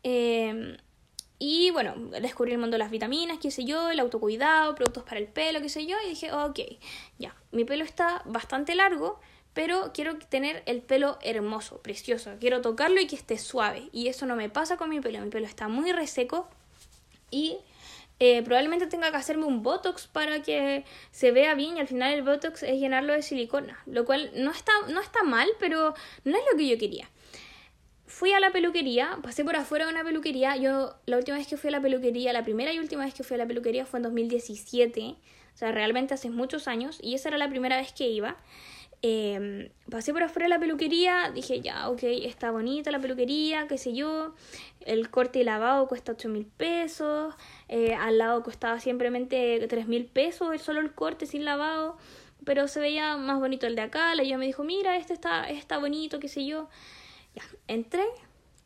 Em, 0.04 0.78
y 1.40 1.72
bueno, 1.72 1.96
descubrí 2.22 2.52
el 2.52 2.60
mundo 2.60 2.76
de 2.76 2.80
las 2.80 2.92
vitaminas, 2.92 3.40
qué 3.40 3.50
sé 3.50 3.66
yo, 3.66 3.90
el 3.90 4.00
autocuidado, 4.00 4.76
productos 4.76 5.04
para 5.04 5.20
el 5.20 5.28
pelo, 5.28 5.60
qué 5.60 5.70
sé 5.70 5.88
yo, 5.88 5.98
y 6.06 6.10
dije, 6.10 6.32
ok, 6.32 6.60
ya, 7.18 7.36
mi 7.52 7.66
pelo 7.66 7.84
está 7.84 8.22
bastante 8.26 8.76
largo, 8.76 9.20
pero 9.54 9.92
quiero 9.92 10.20
tener 10.20 10.62
el 10.68 10.84
pelo 10.84 11.18
hermoso, 11.22 11.82
precioso, 11.82 12.32
quiero 12.40 12.62
tocarlo 12.62 13.02
y 13.02 13.08
que 13.08 13.16
esté 13.16 13.40
suave, 13.40 13.90
y 13.92 14.08
eso 14.08 14.28
no 14.28 14.36
me 14.36 14.50
pasa 14.50 14.78
con 14.78 14.92
mi 14.92 15.02
pelo, 15.02 15.20
mi 15.20 15.32
pelo 15.32 15.48
está 15.48 15.68
muy 15.68 15.92
reseco 15.92 16.48
y 17.32 17.58
eh, 18.24 18.44
probablemente 18.44 18.86
tenga 18.86 19.10
que 19.10 19.18
hacerme 19.18 19.46
un 19.46 19.64
botox 19.64 20.06
para 20.06 20.44
que 20.44 20.86
se 21.10 21.32
vea 21.32 21.56
bien 21.56 21.78
y 21.78 21.80
al 21.80 21.88
final 21.88 22.14
el 22.14 22.22
botox 22.22 22.62
es 22.62 22.80
llenarlo 22.80 23.14
de 23.14 23.24
silicona, 23.24 23.82
lo 23.88 24.06
cual 24.06 24.32
no 24.36 24.52
está, 24.52 24.72
no 24.90 25.02
está 25.02 25.24
mal, 25.24 25.50
pero 25.60 25.96
no 26.24 26.38
es 26.38 26.44
lo 26.52 26.58
que 26.58 26.68
yo 26.68 26.78
quería 26.78 27.10
fui 28.12 28.34
a 28.34 28.40
la 28.40 28.52
peluquería, 28.52 29.18
pasé 29.24 29.44
por 29.44 29.56
afuera 29.56 29.86
de 29.86 29.92
una 29.92 30.04
peluquería. 30.04 30.56
Yo, 30.58 30.96
la 31.06 31.18
última 31.18 31.38
vez 31.38 31.48
que 31.48 31.58
fui 31.58 31.70
a 31.70 31.72
la 31.72 31.82
peluquería, 31.82 32.34
la 32.34 32.44
primera 32.44 32.72
y 32.74 32.78
última 32.78 33.06
vez 33.06 33.14
que 33.14 33.24
fui 33.24 33.36
a 33.36 33.38
la 33.38 33.48
peluquería 33.48 33.86
fue 33.86 34.00
en 34.00 34.04
2017. 34.04 35.16
O 35.54 35.58
sea, 35.58 35.72
realmente 35.72 36.14
hace 36.14 36.30
muchos 36.30 36.68
años. 36.68 37.00
Y 37.02 37.16
esa 37.16 37.30
era 37.30 37.38
la 37.38 37.50
primera 37.50 37.78
vez 37.78 37.94
que 37.94 38.10
iba. 38.10 38.38
Em, 39.04 39.70
pasé 39.90 40.14
por 40.14 40.22
afuera 40.22 40.46
de 40.46 40.50
la 40.50 40.60
peluquería, 40.60 41.32
dije, 41.34 41.62
ya, 41.62 41.90
ok, 41.90 42.04
está 42.04 42.52
bonita 42.52 42.92
la 42.92 43.00
peluquería, 43.00 43.68
qué 43.68 43.78
sé 43.78 43.94
yo. 43.94 44.36
El 44.82 45.10
corte 45.10 45.40
y 45.40 45.44
lavado 45.44 45.88
cuesta 45.88 46.12
8 46.12 46.30
mil 46.30 46.46
pesos. 46.46 47.34
Eh, 47.68 47.96
al 47.96 48.20
lado 48.20 48.44
costaba 48.44 48.80
simplemente 48.80 49.66
3 49.68 49.88
mil 49.88 50.06
pesos, 50.06 50.62
solo 50.62 50.80
el 50.82 50.94
corte 50.94 51.26
sin 51.26 51.46
lavado. 51.46 51.98
Pero 52.46 52.68
se 52.68 52.80
veía 52.80 53.18
más 53.18 53.40
bonito 53.40 53.68
el 53.68 53.76
de 53.76 53.82
acá. 53.84 54.14
La 54.16 54.24
ella 54.24 54.38
me 54.38 54.46
dijo, 54.46 54.64
mira, 54.64 54.98
este 54.98 55.14
está, 55.14 55.50
está 55.50 55.78
bonito, 55.80 56.20
qué 56.20 56.28
sé 56.28 56.46
yo. 56.46 56.70
Entré 57.68 58.04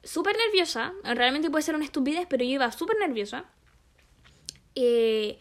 súper 0.03 0.35
nerviosa. 0.37 0.93
Realmente 1.03 1.49
puede 1.49 1.63
ser 1.63 1.75
una 1.75 1.85
estupidez, 1.85 2.27
pero 2.29 2.43
yo 2.43 2.51
iba 2.51 2.71
súper 2.71 2.97
nerviosa. 2.99 3.45
Eh, 4.75 5.39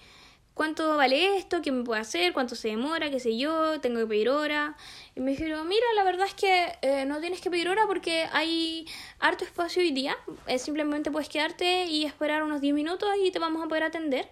¿Cuánto 0.54 0.96
vale 0.96 1.36
esto? 1.36 1.62
¿Qué 1.62 1.72
me 1.72 1.82
puede 1.82 2.00
hacer? 2.00 2.32
¿Cuánto 2.32 2.54
se 2.54 2.68
demora? 2.68 3.10
¿Qué 3.10 3.18
sé 3.18 3.36
yo? 3.36 3.80
¿Tengo 3.80 3.98
que 4.00 4.06
pedir 4.06 4.28
hora? 4.28 4.76
Y 5.16 5.20
me 5.20 5.32
dijeron, 5.32 5.66
mira, 5.66 5.84
la 5.96 6.04
verdad 6.04 6.26
es 6.26 6.34
que 6.34 6.78
eh, 6.82 7.04
no 7.06 7.20
tienes 7.20 7.40
que 7.40 7.50
pedir 7.50 7.68
hora 7.68 7.86
porque 7.88 8.26
hay 8.32 8.86
harto 9.18 9.44
espacio 9.44 9.82
hoy 9.82 9.90
día. 9.90 10.16
Eh, 10.46 10.58
simplemente 10.58 11.10
puedes 11.10 11.28
quedarte 11.28 11.86
y 11.86 12.04
esperar 12.04 12.44
unos 12.44 12.60
10 12.60 12.72
minutos 12.72 13.08
y 13.20 13.32
te 13.32 13.40
vamos 13.40 13.64
a 13.64 13.68
poder 13.68 13.82
atender. 13.82 14.30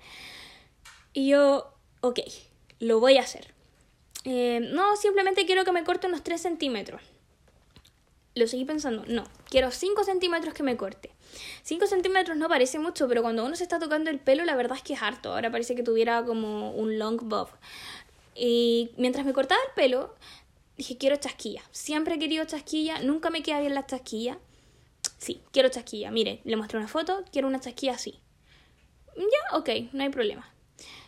Y 1.12 1.28
yo, 1.28 1.74
ok, 2.00 2.20
lo 2.78 3.00
voy 3.00 3.18
a 3.18 3.22
hacer. 3.22 3.52
no, 4.24 4.96
simplemente 4.96 5.44
quiero 5.44 5.64
que 5.64 5.72
me 5.72 5.82
corte 5.82 6.06
unos 6.06 6.22
3 6.22 6.40
centímetros 6.40 7.02
lo 8.34 8.46
seguí 8.46 8.64
pensando, 8.64 9.04
no, 9.06 9.24
quiero 9.48 9.70
5 9.70 10.04
centímetros 10.04 10.54
que 10.54 10.62
me 10.62 10.76
corte. 10.76 11.10
5 11.62 11.86
centímetros 11.86 12.36
no 12.36 12.48
parece 12.48 12.78
mucho, 12.78 13.08
pero 13.08 13.22
cuando 13.22 13.44
uno 13.44 13.56
se 13.56 13.62
está 13.62 13.78
tocando 13.78 14.10
el 14.10 14.18
pelo, 14.18 14.44
la 14.44 14.56
verdad 14.56 14.76
es 14.76 14.82
que 14.82 14.94
es 14.94 15.02
harto. 15.02 15.32
Ahora 15.32 15.50
parece 15.50 15.74
que 15.74 15.82
tuviera 15.82 16.24
como 16.24 16.72
un 16.72 16.98
long 16.98 17.18
bob. 17.22 17.48
Y 18.34 18.90
mientras 18.96 19.26
me 19.26 19.32
cortaba 19.32 19.60
el 19.68 19.74
pelo, 19.74 20.14
dije, 20.76 20.96
quiero 20.96 21.16
chasquilla. 21.16 21.62
Siempre 21.70 22.14
he 22.14 22.18
querido 22.18 22.44
chasquilla, 22.44 23.00
nunca 23.00 23.30
me 23.30 23.42
queda 23.42 23.60
bien 23.60 23.74
la 23.74 23.86
chasquilla. 23.86 24.38
Sí, 25.18 25.42
quiero 25.52 25.68
chasquilla. 25.68 26.10
Mire, 26.10 26.40
le 26.44 26.56
mostré 26.56 26.78
una 26.78 26.88
foto, 26.88 27.24
quiero 27.30 27.48
una 27.48 27.60
chasquilla 27.60 27.92
así. 27.92 28.18
Ya, 29.16 29.56
ok, 29.56 29.68
no 29.92 30.02
hay 30.02 30.08
problema. 30.08 30.52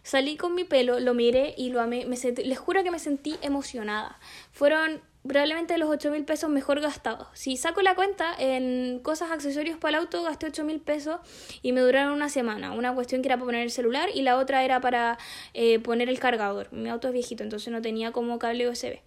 Salí 0.02 0.37
con 0.37 0.54
mi 0.54 0.64
pelo, 0.64 1.00
lo 1.00 1.14
miré 1.14 1.54
y 1.57 1.71
lo 1.71 1.81
amé. 1.81 2.04
Me 2.07 2.16
les 2.16 2.59
juro 2.59 2.85
que 2.85 2.90
me 2.90 2.99
sentí 2.99 3.37
emocionada. 3.40 4.19
Fueron 4.52 5.00
probablemente 5.26 5.78
los 5.78 5.88
8 5.88 6.11
mil 6.11 6.25
pesos 6.25 6.50
mejor 6.50 6.81
gastados. 6.81 7.28
Si 7.33 7.57
saco 7.57 7.83
la 7.83 7.95
cuenta, 7.95 8.35
en 8.38 9.00
cosas, 9.00 9.31
accesorios 9.31 9.78
para 9.78 9.97
el 9.97 10.04
auto 10.04 10.23
gasté 10.23 10.47
8 10.47 10.64
mil 10.64 10.81
pesos 10.81 11.21
y 11.62 11.73
me 11.73 11.81
duraron 11.81 12.12
una 12.12 12.28
semana. 12.28 12.73
Una 12.73 12.95
cuestión 12.95 13.23
que 13.23 13.28
era 13.28 13.37
para 13.37 13.47
poner 13.47 13.62
el 13.62 13.71
celular 13.71 14.11
y 14.14 14.23
la 14.23 14.37
otra 14.37 14.64
era 14.64 14.81
para 14.81 15.19
eh, 15.54 15.78
poner 15.78 16.09
el 16.09 16.19
cargador. 16.19 16.73
Mi 16.73 16.90
auto 16.90 17.09
es 17.09 17.14
viejito, 17.14 17.43
entonces 17.43 17.73
no 17.73 17.81
tenía 17.81 18.12
como 18.12 18.38
cable 18.38 18.69
USB. 18.69 19.00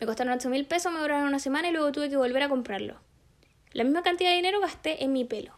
Me 0.00 0.06
costaron 0.06 0.34
8 0.34 0.48
mil 0.50 0.66
pesos, 0.66 0.92
me 0.92 1.00
duraron 1.00 1.26
una 1.26 1.38
semana 1.38 1.68
y 1.68 1.72
luego 1.72 1.90
tuve 1.90 2.10
que 2.10 2.16
volver 2.16 2.42
a 2.42 2.48
comprarlo. 2.48 3.00
La 3.72 3.84
misma 3.84 4.02
cantidad 4.02 4.30
de 4.30 4.36
dinero 4.36 4.60
gasté 4.60 5.04
en 5.04 5.12
mi 5.12 5.24
pelo. 5.24 5.52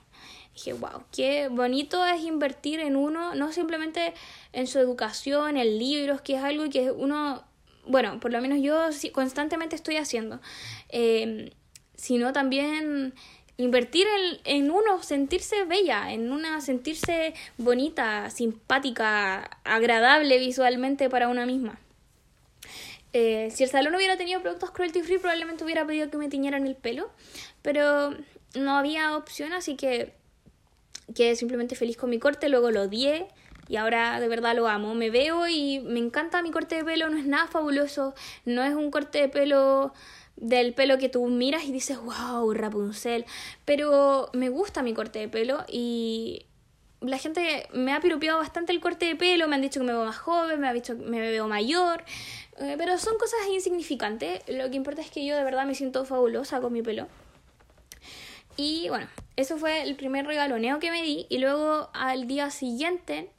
Dije, 0.54 0.72
wow, 0.72 1.04
qué 1.12 1.48
bonito 1.48 2.04
es 2.06 2.22
invertir 2.22 2.80
en 2.80 2.96
uno, 2.96 3.34
no 3.34 3.52
simplemente 3.52 4.14
en 4.52 4.66
su 4.66 4.78
educación, 4.78 5.56
en 5.56 5.78
libros, 5.78 6.20
que 6.20 6.34
es 6.34 6.42
algo 6.42 6.68
que 6.68 6.90
uno 6.90 7.44
bueno, 7.86 8.20
por 8.20 8.32
lo 8.32 8.40
menos 8.40 8.60
yo 8.62 8.88
constantemente 9.12 9.76
estoy 9.76 9.96
haciendo, 9.96 10.40
eh, 10.88 11.52
sino 11.96 12.32
también 12.32 13.14
invertir 13.56 14.06
en, 14.06 14.40
en, 14.44 14.70
uno, 14.70 15.02
sentirse 15.02 15.64
bella, 15.64 16.12
en 16.12 16.32
una, 16.32 16.60
sentirse 16.60 17.34
bonita, 17.58 18.30
simpática, 18.30 19.58
agradable 19.64 20.38
visualmente 20.38 21.10
para 21.10 21.28
una 21.28 21.46
misma. 21.46 21.78
Eh, 23.12 23.50
si 23.50 23.64
el 23.64 23.70
salón 23.70 23.94
hubiera 23.94 24.16
tenido 24.16 24.40
productos 24.40 24.70
cruelty 24.70 25.02
free, 25.02 25.18
probablemente 25.18 25.64
hubiera 25.64 25.84
pedido 25.84 26.10
que 26.10 26.16
me 26.16 26.28
tiñeran 26.28 26.66
el 26.66 26.76
pelo, 26.76 27.10
pero 27.60 28.16
no 28.54 28.76
había 28.76 29.16
opción, 29.16 29.52
así 29.52 29.76
que 29.76 30.14
quedé 31.14 31.34
simplemente 31.34 31.74
feliz 31.74 31.96
con 31.96 32.10
mi 32.10 32.18
corte, 32.18 32.48
luego 32.48 32.70
lo 32.70 32.82
odié, 32.82 33.26
y 33.70 33.76
ahora 33.76 34.18
de 34.18 34.26
verdad 34.26 34.56
lo 34.56 34.66
amo. 34.66 34.96
Me 34.96 35.10
veo 35.10 35.46
y 35.46 35.78
me 35.78 36.00
encanta 36.00 36.42
mi 36.42 36.50
corte 36.50 36.74
de 36.74 36.84
pelo, 36.84 37.08
no 37.08 37.16
es 37.16 37.24
nada 37.24 37.46
fabuloso, 37.46 38.14
no 38.44 38.64
es 38.64 38.74
un 38.74 38.90
corte 38.90 39.20
de 39.20 39.28
pelo 39.28 39.94
del 40.34 40.74
pelo 40.74 40.98
que 40.98 41.08
tú 41.08 41.24
miras 41.28 41.64
y 41.64 41.70
dices, 41.70 41.98
wow, 42.00 42.52
Rapunzel, 42.52 43.26
pero 43.64 44.28
me 44.32 44.48
gusta 44.48 44.82
mi 44.82 44.92
corte 44.92 45.20
de 45.20 45.28
pelo 45.28 45.64
y 45.68 46.46
la 47.00 47.18
gente 47.18 47.68
me 47.72 47.92
ha 47.92 48.00
piropeado 48.00 48.38
bastante 48.38 48.72
el 48.72 48.80
corte 48.80 49.06
de 49.06 49.14
pelo, 49.14 49.46
me 49.46 49.54
han 49.54 49.62
dicho 49.62 49.78
que 49.78 49.86
me 49.86 49.92
veo 49.92 50.04
más 50.04 50.18
joven, 50.18 50.58
me 50.58 50.66
han 50.66 50.74
dicho 50.74 50.98
que 50.98 51.04
me 51.04 51.20
veo 51.20 51.46
mayor, 51.46 52.02
eh, 52.58 52.74
pero 52.76 52.98
son 52.98 53.18
cosas 53.18 53.38
insignificantes, 53.52 54.42
lo 54.48 54.68
que 54.68 54.76
importa 54.76 55.00
es 55.00 55.12
que 55.12 55.24
yo 55.24 55.36
de 55.36 55.44
verdad 55.44 55.64
me 55.64 55.76
siento 55.76 56.04
fabulosa 56.04 56.60
con 56.60 56.72
mi 56.72 56.82
pelo. 56.82 57.06
Y 58.56 58.88
bueno, 58.88 59.06
eso 59.36 59.58
fue 59.58 59.82
el 59.82 59.94
primer 59.94 60.26
regaloneo 60.26 60.80
que 60.80 60.90
me 60.90 61.02
di 61.02 61.26
y 61.28 61.38
luego 61.38 61.90
al 61.94 62.26
día 62.26 62.50
siguiente 62.50 63.30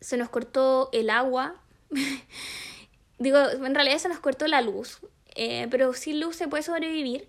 se 0.00 0.16
nos 0.16 0.28
cortó 0.28 0.88
el 0.92 1.10
agua. 1.10 1.54
Digo, 3.18 3.38
en 3.38 3.74
realidad 3.74 3.98
se 3.98 4.08
nos 4.08 4.20
cortó 4.20 4.46
la 4.46 4.60
luz, 4.60 5.00
eh, 5.34 5.66
pero 5.70 5.92
sin 5.92 6.20
luz 6.20 6.36
se 6.36 6.48
puede 6.48 6.62
sobrevivir. 6.62 7.28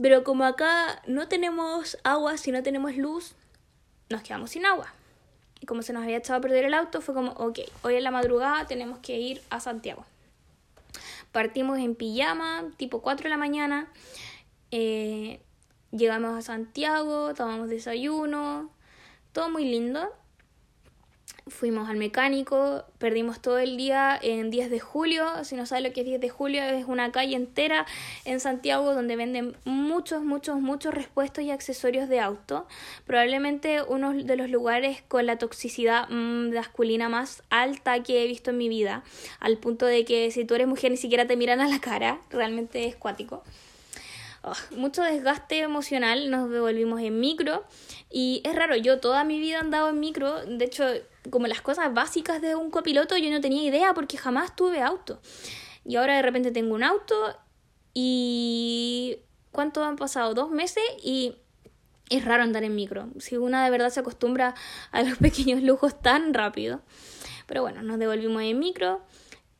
Pero 0.00 0.24
como 0.24 0.44
acá 0.44 1.02
no 1.06 1.28
tenemos 1.28 1.98
agua, 2.04 2.38
si 2.38 2.52
no 2.52 2.62
tenemos 2.62 2.96
luz, 2.96 3.34
nos 4.08 4.22
quedamos 4.22 4.50
sin 4.50 4.64
agua. 4.64 4.94
Y 5.60 5.66
como 5.66 5.82
se 5.82 5.92
nos 5.92 6.04
había 6.04 6.16
echado 6.16 6.38
a 6.38 6.40
perder 6.40 6.64
el 6.64 6.72
auto, 6.72 7.02
fue 7.02 7.14
como, 7.14 7.32
ok, 7.32 7.58
hoy 7.82 7.96
en 7.96 8.04
la 8.04 8.10
madrugada 8.10 8.66
tenemos 8.66 8.98
que 9.00 9.18
ir 9.18 9.42
a 9.50 9.60
Santiago. 9.60 10.06
Partimos 11.32 11.78
en 11.78 11.94
pijama, 11.94 12.64
tipo 12.78 13.02
4 13.02 13.24
de 13.24 13.30
la 13.30 13.36
mañana. 13.36 13.88
Eh, 14.70 15.42
llegamos 15.90 16.38
a 16.38 16.40
Santiago, 16.40 17.34
tomamos 17.34 17.68
desayuno, 17.68 18.70
todo 19.32 19.50
muy 19.50 19.66
lindo 19.66 20.10
fuimos 21.50 21.88
al 21.88 21.96
mecánico, 21.96 22.84
perdimos 22.98 23.40
todo 23.40 23.58
el 23.58 23.76
día 23.76 24.18
en 24.20 24.50
10 24.50 24.70
de 24.70 24.80
julio, 24.80 25.44
si 25.44 25.56
no 25.56 25.66
sabes 25.66 25.84
lo 25.84 25.92
que 25.92 26.00
es 26.00 26.06
10 26.06 26.20
de 26.20 26.28
julio, 26.28 26.62
es 26.62 26.86
una 26.86 27.12
calle 27.12 27.36
entera 27.36 27.86
en 28.24 28.40
Santiago 28.40 28.94
donde 28.94 29.16
venden 29.16 29.56
muchos, 29.64 30.22
muchos, 30.22 30.60
muchos 30.60 30.94
repuestos 30.94 31.44
y 31.44 31.50
accesorios 31.50 32.08
de 32.08 32.20
auto, 32.20 32.66
probablemente 33.06 33.82
uno 33.82 34.12
de 34.12 34.36
los 34.36 34.48
lugares 34.48 35.02
con 35.08 35.26
la 35.26 35.38
toxicidad 35.38 36.08
mm, 36.08 36.54
masculina 36.54 37.08
más 37.08 37.42
alta 37.50 38.02
que 38.02 38.24
he 38.24 38.26
visto 38.26 38.50
en 38.50 38.58
mi 38.58 38.68
vida, 38.68 39.02
al 39.40 39.58
punto 39.58 39.86
de 39.86 40.04
que 40.04 40.30
si 40.30 40.44
tú 40.44 40.54
eres 40.54 40.66
mujer 40.66 40.90
ni 40.90 40.96
siquiera 40.96 41.26
te 41.26 41.36
miran 41.36 41.60
a 41.60 41.68
la 41.68 41.80
cara, 41.80 42.20
realmente 42.30 42.86
es 42.86 42.96
cuático. 42.96 43.42
Mucho 44.76 45.02
desgaste 45.02 45.60
emocional, 45.60 46.30
nos 46.30 46.50
devolvimos 46.50 47.00
en 47.00 47.20
micro 47.20 47.64
y 48.10 48.40
es 48.44 48.54
raro, 48.54 48.76
yo 48.76 49.00
toda 49.00 49.24
mi 49.24 49.38
vida 49.38 49.56
he 49.56 49.60
andado 49.60 49.90
en 49.90 50.00
micro, 50.00 50.44
de 50.44 50.64
hecho, 50.64 50.84
como 51.30 51.46
las 51.46 51.60
cosas 51.60 51.92
básicas 51.92 52.40
de 52.40 52.54
un 52.54 52.70
copiloto 52.70 53.16
yo 53.16 53.30
no 53.30 53.40
tenía 53.40 53.62
idea 53.62 53.94
porque 53.94 54.16
jamás 54.16 54.56
tuve 54.56 54.80
auto. 54.80 55.20
Y 55.84 55.96
ahora 55.96 56.16
de 56.16 56.22
repente 56.22 56.50
tengo 56.50 56.74
un 56.74 56.82
auto 56.82 57.36
y... 57.94 59.18
¿Cuánto 59.52 59.82
han 59.82 59.96
pasado? 59.96 60.32
Dos 60.32 60.50
meses 60.50 60.82
y 61.02 61.34
es 62.08 62.24
raro 62.24 62.42
andar 62.42 62.62
en 62.64 62.74
micro. 62.74 63.08
Si 63.18 63.36
una 63.36 63.64
de 63.64 63.70
verdad 63.70 63.90
se 63.90 64.00
acostumbra 64.00 64.54
a 64.92 65.02
los 65.02 65.18
pequeños 65.18 65.62
lujos 65.62 66.00
tan 66.00 66.34
rápido. 66.34 66.82
Pero 67.46 67.62
bueno, 67.62 67.82
nos 67.82 67.98
devolvimos 67.98 68.42
en 68.42 68.58
micro 68.58 69.00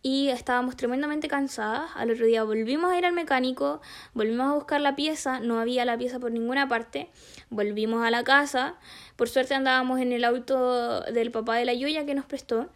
y 0.03 0.29
estábamos 0.29 0.77
tremendamente 0.77 1.29
cansadas. 1.29 1.91
Al 1.95 2.11
otro 2.11 2.27
día 2.27 2.43
volvimos 2.45 2.93
a 2.93 2.99
ir 2.99 3.05
al 3.05 3.13
mecánico, 3.13 3.81
volvimos 4.15 4.51
a 4.51 4.55
buscar 4.55 4.81
la 4.81 4.97
pieza, 4.97 5.41
no 5.41 5.59
había 5.61 5.85
la 5.85 5.99
pieza 5.99 6.19
por 6.19 6.33
ninguna 6.33 6.69
parte. 6.69 7.11
Volvimos 7.51 8.05
a 8.05 8.11
la 8.11 8.25
casa. 8.25 8.77
Por 9.17 9.29
suerte 9.29 9.55
andábamos 9.55 10.01
en 10.01 10.13
el 10.13 10.25
auto 10.25 11.03
del 11.03 11.31
papá 11.31 11.57
de 11.57 11.67
la 11.67 11.75
Yuya 11.75 12.07
que 12.07 12.15
nos 12.15 12.25
prestó. 12.25 12.71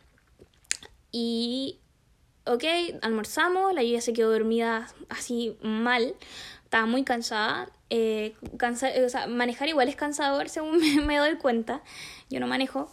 Y, 1.12 1.78
ok, 2.45 2.64
almorzamos, 3.00 3.73
la 3.73 3.83
Yuya 3.83 4.00
se 4.00 4.12
quedó 4.12 4.31
dormida 4.31 4.88
así 5.09 5.57
mal, 5.62 6.14
estaba 6.64 6.87
muy 6.87 7.04
cansada. 7.04 7.71
Eh, 7.88 8.35
cansa 8.59 8.88
o 9.04 9.09
sea, 9.09 9.28
manejar 9.28 9.69
igual 9.69 9.88
es 9.88 9.97
cansador, 9.97 10.49
según 10.49 10.78
me, 10.81 11.00
me 11.00 11.16
doy 11.16 11.37
cuenta. 11.37 11.83
Yo 12.28 12.40
no 12.40 12.47
manejo. 12.47 12.90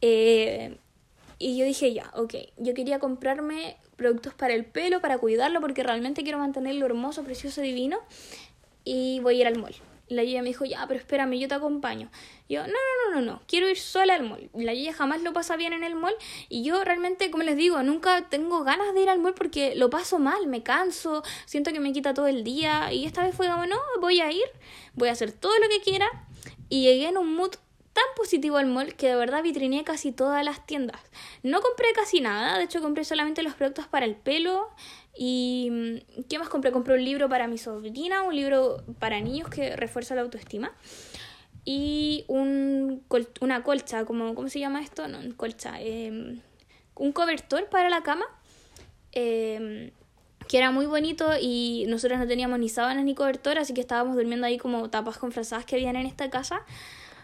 Eh, 0.00 0.78
y 1.38 1.56
yo 1.56 1.64
dije, 1.64 1.92
ya, 1.92 2.10
ok, 2.14 2.34
yo 2.58 2.74
quería 2.74 2.98
comprarme 2.98 3.76
productos 3.96 4.34
para 4.34 4.54
el 4.54 4.64
pelo, 4.64 5.00
para 5.00 5.18
cuidarlo, 5.18 5.60
porque 5.60 5.82
realmente 5.82 6.22
quiero 6.22 6.38
mantenerlo 6.38 6.86
hermoso, 6.86 7.22
precioso, 7.24 7.60
divino. 7.60 7.98
Y 8.84 9.20
voy 9.20 9.36
a 9.36 9.40
ir 9.40 9.46
al 9.46 9.58
mall. 9.58 9.74
La 10.08 10.22
Yuya 10.22 10.42
me 10.42 10.48
dijo, 10.48 10.66
ya, 10.66 10.86
pero 10.86 11.00
espérame, 11.00 11.38
yo 11.38 11.48
te 11.48 11.54
acompaño. 11.54 12.10
yo, 12.48 12.60
no, 12.60 12.72
no, 12.72 13.10
no, 13.10 13.20
no, 13.20 13.32
no, 13.32 13.42
quiero 13.48 13.68
ir 13.70 13.78
sola 13.78 14.14
al 14.14 14.22
mall. 14.22 14.50
La 14.54 14.74
Yuya 14.74 14.92
jamás 14.92 15.22
lo 15.22 15.32
pasa 15.32 15.56
bien 15.56 15.72
en 15.72 15.82
el 15.82 15.94
mall. 15.94 16.14
Y 16.50 16.62
yo 16.62 16.84
realmente, 16.84 17.30
como 17.30 17.42
les 17.42 17.56
digo, 17.56 17.82
nunca 17.82 18.28
tengo 18.28 18.64
ganas 18.64 18.94
de 18.94 19.02
ir 19.02 19.08
al 19.08 19.20
mall 19.20 19.34
porque 19.34 19.74
lo 19.74 19.88
paso 19.88 20.18
mal, 20.18 20.46
me 20.46 20.62
canso, 20.62 21.22
siento 21.46 21.72
que 21.72 21.80
me 21.80 21.92
quita 21.92 22.12
todo 22.12 22.26
el 22.26 22.44
día. 22.44 22.92
Y 22.92 23.06
esta 23.06 23.24
vez 23.24 23.34
fue 23.34 23.48
como, 23.48 23.66
no, 23.66 23.78
voy 24.00 24.20
a 24.20 24.30
ir, 24.30 24.44
voy 24.94 25.08
a 25.08 25.12
hacer 25.12 25.32
todo 25.32 25.58
lo 25.58 25.68
que 25.68 25.80
quiera. 25.80 26.06
Y 26.68 26.82
llegué 26.82 27.08
en 27.08 27.16
un 27.16 27.34
mood 27.34 27.54
tan 27.94 28.04
positivo 28.16 28.58
al 28.58 28.66
mall 28.66 28.94
que 28.94 29.08
de 29.08 29.16
verdad 29.16 29.42
vitrineé 29.42 29.84
casi 29.84 30.12
todas 30.12 30.44
las 30.44 30.66
tiendas. 30.66 31.00
No 31.42 31.62
compré 31.62 31.86
casi 31.94 32.20
nada, 32.20 32.58
de 32.58 32.64
hecho 32.64 32.82
compré 32.82 33.04
solamente 33.04 33.42
los 33.42 33.54
productos 33.54 33.86
para 33.86 34.04
el 34.04 34.16
pelo 34.16 34.68
y 35.16 35.68
mm, 35.70 36.22
¿qué 36.28 36.38
más 36.38 36.48
compré? 36.48 36.72
Compré 36.72 36.94
un 36.94 37.04
libro 37.04 37.28
para 37.28 37.46
mi 37.46 37.56
sobrina, 37.56 38.22
un 38.22 38.34
libro 38.36 38.82
para 38.98 39.20
niños 39.20 39.48
que 39.48 39.76
refuerza 39.76 40.14
la 40.14 40.22
autoestima 40.22 40.72
y 41.64 42.24
un 42.28 43.02
una 43.40 43.62
colcha, 43.62 44.04
como, 44.04 44.34
¿cómo 44.34 44.48
se 44.48 44.60
llama 44.60 44.82
esto? 44.82 45.08
No, 45.08 45.18
colcha, 45.36 45.80
em, 45.80 46.40
un 46.96 47.12
cobertor 47.12 47.68
para 47.70 47.88
la 47.88 48.02
cama. 48.02 48.26
Em, 49.12 49.92
que 50.48 50.58
era 50.58 50.70
muy 50.70 50.86
bonito 50.86 51.30
y 51.40 51.84
nosotros 51.88 52.18
no 52.18 52.26
teníamos 52.26 52.58
ni 52.58 52.68
sábanas 52.68 53.04
ni 53.04 53.14
cobertor, 53.14 53.58
así 53.58 53.72
que 53.72 53.80
estábamos 53.80 54.16
durmiendo 54.16 54.46
ahí 54.46 54.58
como 54.58 54.90
tapas 54.90 55.16
con 55.16 55.32
frazadas 55.32 55.64
que 55.64 55.76
habían 55.76 55.96
en 55.96 56.06
esta 56.06 56.28
casa. 56.28 56.62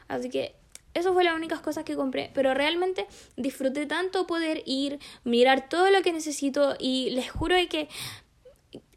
Así 0.09 0.31
que 0.31 0.55
eso 0.94 1.12
fue 1.12 1.25
las 1.25 1.35
únicas 1.35 1.61
cosas 1.61 1.85
que 1.85 1.97
compré, 1.97 2.30
pero 2.35 2.54
realmente 2.54 3.06
disfruté 3.37 3.87
tanto 3.87 4.26
poder 4.26 4.62
ir, 4.66 4.99
mirar 5.25 5.68
todo 5.68 5.90
lo 5.90 6.02
que 6.02 6.12
necesito 6.12 6.75
y 6.78 7.11
les 7.11 7.30
juro 7.30 7.56
que 7.68 7.88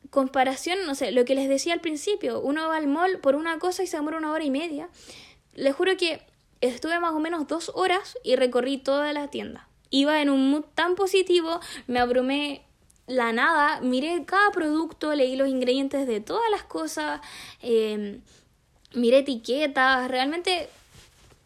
comparación, 0.10 0.86
no 0.86 0.96
sé, 0.96 1.12
lo 1.12 1.26
que 1.26 1.36
les 1.36 1.50
decía 1.50 1.74
al 1.74 1.82
principio, 1.82 2.40
uno 2.40 2.68
va 2.68 2.78
al 2.78 2.88
mall 2.88 3.20
por 3.20 3.36
una 3.36 3.58
cosa 3.58 3.84
y 3.84 3.88
se 3.88 3.98
demora 3.98 4.18
una 4.18 4.32
hora 4.32 4.44
y 4.44 4.52
media. 4.52 4.90
Les 5.56 5.76
juro 5.76 5.98
que 5.98 6.22
estuve 6.62 7.00
más 7.00 7.14
o 7.14 7.20
menos 7.20 7.48
dos 7.48 7.72
horas 7.74 8.18
y 8.24 8.36
recorrí 8.36 8.78
toda 8.78 9.12
la 9.12 9.30
tienda. 9.30 9.68
Iba 9.90 10.22
en 10.22 10.30
un 10.30 10.50
mood 10.50 10.66
tan 10.76 10.96
positivo, 10.96 11.60
me 11.88 12.00
abrumé 12.00 12.64
la 13.08 13.34
nada, 13.34 13.82
miré 13.82 14.24
cada 14.26 14.52
producto, 14.52 15.14
leí 15.14 15.36
los 15.36 15.48
ingredientes 15.48 16.08
de 16.08 16.22
todas 16.22 16.50
las 16.52 16.64
cosas, 16.64 17.20
eh, 17.62 18.20
miré 18.94 19.20
etiquetas, 19.20 20.10
realmente 20.10 20.70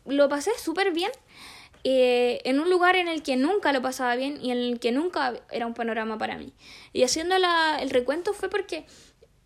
lo 0.08 0.30
pasé 0.30 0.52
súper 0.58 0.92
bien. 0.92 1.12
Eh, 1.84 2.42
en 2.44 2.60
un 2.60 2.70
lugar 2.70 2.96
en 2.96 3.08
el 3.08 3.24
que 3.24 3.38
nunca 3.38 3.72
lo 3.72 3.82
pasaba 3.82 4.16
bien 4.16 4.44
y 4.44 4.52
en 4.52 4.58
el 4.58 4.80
que 4.80 4.92
nunca 4.92 5.34
era 5.52 5.68
un 5.68 5.74
panorama 5.74 6.18
para 6.18 6.38
mí. 6.38 6.54
Y 6.92 7.04
haciendo 7.04 7.38
la, 7.38 7.78
el 7.80 7.90
recuento 7.90 8.34
fue 8.34 8.50
porque, 8.50 8.86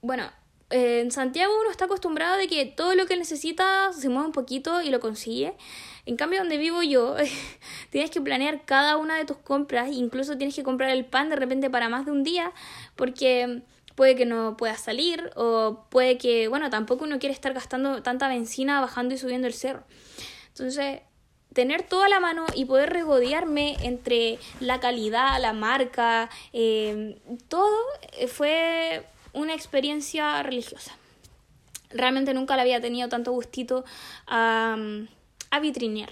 bueno, 0.01 0.31
en 0.71 1.11
Santiago 1.11 1.53
uno 1.59 1.69
está 1.69 1.85
acostumbrado 1.85 2.37
de 2.37 2.47
que 2.47 2.65
todo 2.65 2.95
lo 2.95 3.05
que 3.05 3.17
necesita 3.17 3.91
se 3.93 4.09
mueve 4.09 4.27
un 4.27 4.31
poquito 4.31 4.81
y 4.81 4.89
lo 4.89 4.99
consigue. 4.99 5.53
En 6.05 6.15
cambio, 6.15 6.39
donde 6.39 6.57
vivo 6.57 6.81
yo, 6.81 7.15
tienes 7.91 8.09
que 8.09 8.21
planear 8.21 8.65
cada 8.65 8.97
una 8.97 9.17
de 9.17 9.25
tus 9.25 9.37
compras, 9.37 9.89
incluso 9.91 10.37
tienes 10.37 10.55
que 10.55 10.63
comprar 10.63 10.89
el 10.89 11.05
pan 11.05 11.29
de 11.29 11.35
repente 11.35 11.69
para 11.69 11.89
más 11.89 12.05
de 12.05 12.11
un 12.11 12.23
día, 12.23 12.51
porque 12.95 13.61
puede 13.95 14.15
que 14.15 14.25
no 14.25 14.57
puedas 14.57 14.81
salir 14.81 15.29
o 15.35 15.85
puede 15.89 16.17
que, 16.17 16.47
bueno, 16.47 16.69
tampoco 16.69 17.03
uno 17.03 17.19
quiere 17.19 17.33
estar 17.33 17.53
gastando 17.53 18.01
tanta 18.01 18.27
benzina 18.27 18.81
bajando 18.81 19.13
y 19.13 19.17
subiendo 19.17 19.47
el 19.47 19.53
cerro. 19.53 19.83
Entonces, 20.51 21.01
tener 21.53 21.83
toda 21.83 22.07
la 22.09 22.19
mano 22.19 22.45
y 22.55 22.65
poder 22.65 22.91
regodearme 22.91 23.75
entre 23.81 24.39
la 24.59 24.79
calidad, 24.79 25.39
la 25.41 25.53
marca, 25.53 26.29
em, 26.53 27.15
todo 27.47 27.77
eh, 28.13 28.27
fue 28.27 29.05
una 29.33 29.53
experiencia 29.53 30.43
religiosa. 30.43 30.95
Realmente 31.89 32.33
nunca 32.33 32.55
la 32.55 32.61
había 32.61 32.79
tenido 32.79 33.09
tanto 33.09 33.31
gustito 33.31 33.83
a, 34.27 34.77
a 35.49 35.59
vitrinear. 35.59 36.11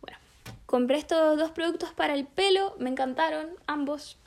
Bueno, 0.00 0.18
compré 0.66 0.98
estos 0.98 1.36
dos 1.36 1.50
productos 1.50 1.92
para 1.92 2.14
el 2.14 2.26
pelo, 2.26 2.76
me 2.78 2.90
encantaron 2.90 3.48
ambos. 3.66 4.18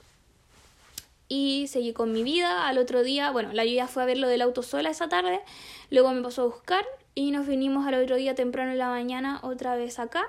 Y 1.30 1.68
seguí 1.68 1.94
con 1.94 2.12
mi 2.12 2.24
vida. 2.24 2.68
Al 2.68 2.78
otro 2.78 3.04
día, 3.04 3.32
bueno, 3.32 3.54
la 3.54 3.64
lluvia 3.64 3.88
fue 3.88 4.04
a 4.04 4.06
ver 4.06 4.18
lo 4.18 4.28
del 4.28 4.42
auto 4.42 4.64
sola 4.64 4.90
esa 4.90 5.08
tarde. 5.08 5.40
Luego 5.90 6.12
me 6.12 6.22
pasó 6.22 6.42
a 6.42 6.46
buscar 6.48 6.86
y 7.16 7.32
nos 7.32 7.48
vinimos 7.48 7.88
al 7.88 7.96
otro 7.96 8.16
día 8.16 8.36
temprano 8.36 8.72
en 8.72 8.78
la 8.78 8.90
mañana 8.90 9.40
otra 9.44 9.76
vez 9.76 10.00
acá. 10.00 10.24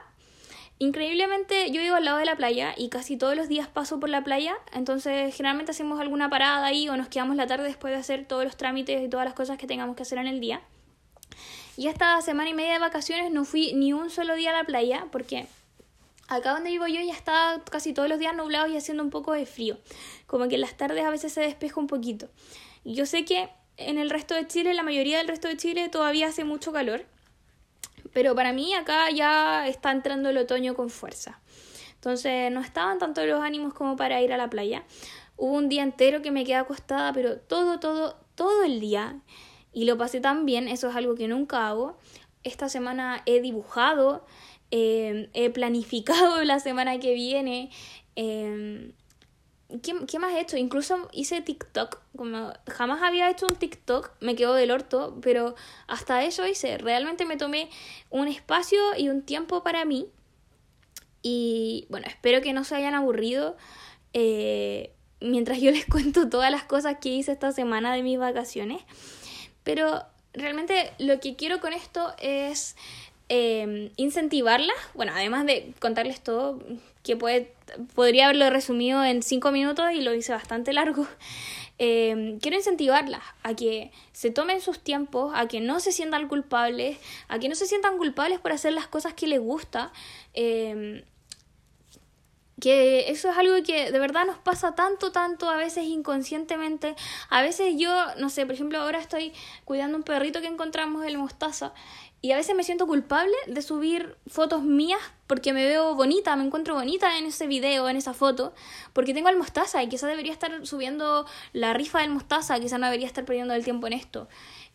Increíblemente 0.78 1.70
yo 1.70 1.80
vivo 1.80 1.94
al 1.94 2.04
lado 2.04 2.18
de 2.18 2.24
la 2.24 2.36
playa 2.36 2.74
y 2.76 2.88
casi 2.88 3.16
todos 3.16 3.36
los 3.36 3.48
días 3.48 3.68
paso 3.68 4.00
por 4.00 4.08
la 4.08 4.24
playa, 4.24 4.56
entonces 4.72 5.34
generalmente 5.34 5.70
hacemos 5.70 6.00
alguna 6.00 6.28
parada 6.28 6.66
ahí 6.66 6.88
o 6.88 6.96
nos 6.96 7.08
quedamos 7.08 7.36
la 7.36 7.46
tarde 7.46 7.64
después 7.64 7.92
de 7.92 8.00
hacer 8.00 8.26
todos 8.26 8.44
los 8.44 8.56
trámites 8.56 9.00
y 9.00 9.08
todas 9.08 9.24
las 9.24 9.34
cosas 9.34 9.58
que 9.58 9.68
tengamos 9.68 9.94
que 9.94 10.02
hacer 10.02 10.18
en 10.18 10.26
el 10.26 10.40
día. 10.40 10.60
Y 11.76 11.86
esta 11.86 12.20
semana 12.20 12.50
y 12.50 12.54
media 12.54 12.72
de 12.72 12.78
vacaciones 12.80 13.30
no 13.30 13.44
fui 13.44 13.72
ni 13.74 13.92
un 13.92 14.10
solo 14.10 14.34
día 14.34 14.50
a 14.50 14.54
la 14.54 14.64
playa 14.64 15.06
porque 15.12 15.46
acá 16.28 16.52
donde 16.52 16.70
vivo 16.70 16.86
yo 16.86 17.00
ya 17.00 17.12
está 17.12 17.62
casi 17.70 17.92
todos 17.92 18.08
los 18.08 18.18
días 18.18 18.34
nublado 18.34 18.66
y 18.66 18.76
haciendo 18.76 19.02
un 19.02 19.10
poco 19.10 19.32
de 19.32 19.46
frío. 19.46 19.78
Como 20.26 20.48
que 20.48 20.56
en 20.56 20.62
las 20.62 20.76
tardes 20.76 21.04
a 21.04 21.10
veces 21.10 21.32
se 21.32 21.42
despeja 21.42 21.78
un 21.78 21.86
poquito. 21.86 22.28
Yo 22.84 23.06
sé 23.06 23.24
que 23.24 23.48
en 23.76 23.98
el 23.98 24.10
resto 24.10 24.34
de 24.34 24.46
Chile, 24.46 24.74
la 24.74 24.82
mayoría 24.82 25.18
del 25.18 25.28
resto 25.28 25.48
de 25.48 25.56
Chile 25.56 25.88
todavía 25.88 26.28
hace 26.28 26.44
mucho 26.44 26.72
calor. 26.72 27.06
Pero 28.12 28.34
para 28.34 28.52
mí 28.52 28.74
acá 28.74 29.10
ya 29.10 29.66
está 29.66 29.90
entrando 29.90 30.30
el 30.30 30.38
otoño 30.38 30.74
con 30.74 30.90
fuerza. 30.90 31.40
Entonces 31.94 32.50
no 32.52 32.60
estaban 32.60 32.98
tanto 32.98 33.24
los 33.24 33.40
ánimos 33.40 33.74
como 33.74 33.96
para 33.96 34.20
ir 34.20 34.32
a 34.32 34.36
la 34.36 34.50
playa. 34.50 34.84
Hubo 35.36 35.52
un 35.52 35.68
día 35.68 35.82
entero 35.82 36.20
que 36.20 36.30
me 36.30 36.44
quedé 36.44 36.56
acostada, 36.56 37.12
pero 37.12 37.38
todo, 37.38 37.80
todo, 37.80 38.16
todo 38.34 38.64
el 38.64 38.80
día. 38.80 39.20
Y 39.72 39.84
lo 39.84 39.96
pasé 39.96 40.20
tan 40.20 40.44
bien, 40.44 40.68
eso 40.68 40.90
es 40.90 40.96
algo 40.96 41.14
que 41.14 41.28
nunca 41.28 41.68
hago. 41.68 41.96
Esta 42.42 42.68
semana 42.68 43.22
he 43.24 43.40
dibujado, 43.40 44.26
eh, 44.70 45.30
he 45.32 45.48
planificado 45.50 46.44
la 46.44 46.60
semana 46.60 46.98
que 46.98 47.14
viene. 47.14 47.70
Eh, 48.16 48.92
¿Qué, 49.80 50.18
más 50.18 50.34
he 50.34 50.40
hecho? 50.40 50.56
Incluso 50.56 51.08
hice 51.12 51.40
TikTok. 51.40 52.00
Como 52.16 52.52
jamás 52.68 53.02
había 53.02 53.30
hecho 53.30 53.46
un 53.46 53.56
TikTok, 53.56 54.10
me 54.20 54.36
quedo 54.36 54.54
del 54.54 54.70
orto, 54.70 55.18
pero 55.22 55.54
hasta 55.86 56.24
eso 56.24 56.46
hice. 56.46 56.76
Realmente 56.78 57.24
me 57.24 57.36
tomé 57.36 57.70
un 58.10 58.28
espacio 58.28 58.78
y 58.98 59.08
un 59.08 59.22
tiempo 59.22 59.62
para 59.62 59.84
mí. 59.84 60.08
Y 61.22 61.86
bueno, 61.88 62.06
espero 62.08 62.42
que 62.42 62.52
no 62.52 62.64
se 62.64 62.74
hayan 62.74 62.94
aburrido 62.94 63.56
eh, 64.12 64.92
mientras 65.20 65.60
yo 65.60 65.70
les 65.72 65.86
cuento 65.86 66.28
todas 66.28 66.50
las 66.50 66.64
cosas 66.64 66.98
que 67.00 67.08
hice 67.08 67.32
esta 67.32 67.52
semana 67.52 67.94
de 67.94 68.02
mis 68.02 68.18
vacaciones. 68.18 68.82
Pero 69.62 70.02
realmente 70.34 70.92
lo 70.98 71.20
que 71.20 71.36
quiero 71.36 71.60
con 71.60 71.72
esto 71.72 72.14
es 72.18 72.76
eh, 73.28 73.90
incentivarlas. 73.96 74.76
Bueno, 74.94 75.12
además 75.14 75.46
de 75.46 75.72
contarles 75.78 76.20
todo, 76.20 76.60
que 77.02 77.16
puede, 77.16 77.52
podría 77.94 78.24
haberlo 78.24 78.48
resumido 78.50 79.04
en 79.04 79.22
cinco 79.22 79.50
minutos 79.50 79.92
y 79.92 80.00
lo 80.00 80.14
hice 80.14 80.32
bastante 80.32 80.72
largo. 80.72 81.06
Eh, 81.84 82.38
quiero 82.40 82.56
incentivarlas 82.56 83.22
a 83.42 83.54
que 83.54 83.90
se 84.12 84.30
tomen 84.30 84.60
sus 84.60 84.78
tiempos, 84.78 85.32
a 85.34 85.48
que 85.48 85.60
no 85.60 85.80
se 85.80 85.90
sientan 85.90 86.28
culpables, 86.28 86.96
a 87.26 87.40
que 87.40 87.48
no 87.48 87.56
se 87.56 87.66
sientan 87.66 87.96
culpables 87.98 88.38
por 88.38 88.52
hacer 88.52 88.72
las 88.72 88.86
cosas 88.86 89.14
que 89.14 89.26
les 89.26 89.40
gusta, 89.40 89.90
eh, 90.32 91.04
que 92.62 93.10
eso 93.10 93.28
es 93.28 93.36
algo 93.36 93.60
que 93.64 93.90
de 93.90 93.98
verdad 93.98 94.24
nos 94.24 94.38
pasa 94.38 94.76
tanto, 94.76 95.10
tanto, 95.10 95.50
a 95.50 95.56
veces 95.56 95.82
inconscientemente. 95.82 96.94
A 97.28 97.42
veces 97.42 97.74
yo, 97.76 97.92
no 98.18 98.30
sé, 98.30 98.46
por 98.46 98.54
ejemplo, 98.54 98.78
ahora 98.78 99.00
estoy 99.00 99.32
cuidando 99.64 99.96
un 99.96 100.04
perrito 100.04 100.40
que 100.40 100.46
encontramos 100.46 101.04
en 101.04 101.18
Mostaza 101.18 101.72
y 102.20 102.30
a 102.30 102.36
veces 102.36 102.54
me 102.54 102.62
siento 102.62 102.86
culpable 102.86 103.34
de 103.48 103.62
subir 103.62 104.16
fotos 104.28 104.62
mías 104.62 105.00
porque 105.26 105.52
me 105.52 105.64
veo 105.64 105.96
bonita, 105.96 106.36
me 106.36 106.44
encuentro 106.44 106.76
bonita 106.76 107.18
en 107.18 107.26
ese 107.26 107.48
video, 107.48 107.88
en 107.88 107.96
esa 107.96 108.14
foto, 108.14 108.54
porque 108.92 109.12
tengo 109.12 109.28
el 109.28 109.36
mostaza 109.36 109.82
y 109.82 109.88
quizás 109.88 110.08
debería 110.08 110.32
estar 110.32 110.64
subiendo 110.64 111.26
la 111.52 111.74
rifa 111.74 111.98
del 111.98 112.10
mostaza, 112.10 112.60
quizás 112.60 112.78
no 112.78 112.86
debería 112.86 113.08
estar 113.08 113.24
perdiendo 113.24 113.54
el 113.54 113.64
tiempo 113.64 113.88
en 113.88 113.94
esto. 113.94 114.28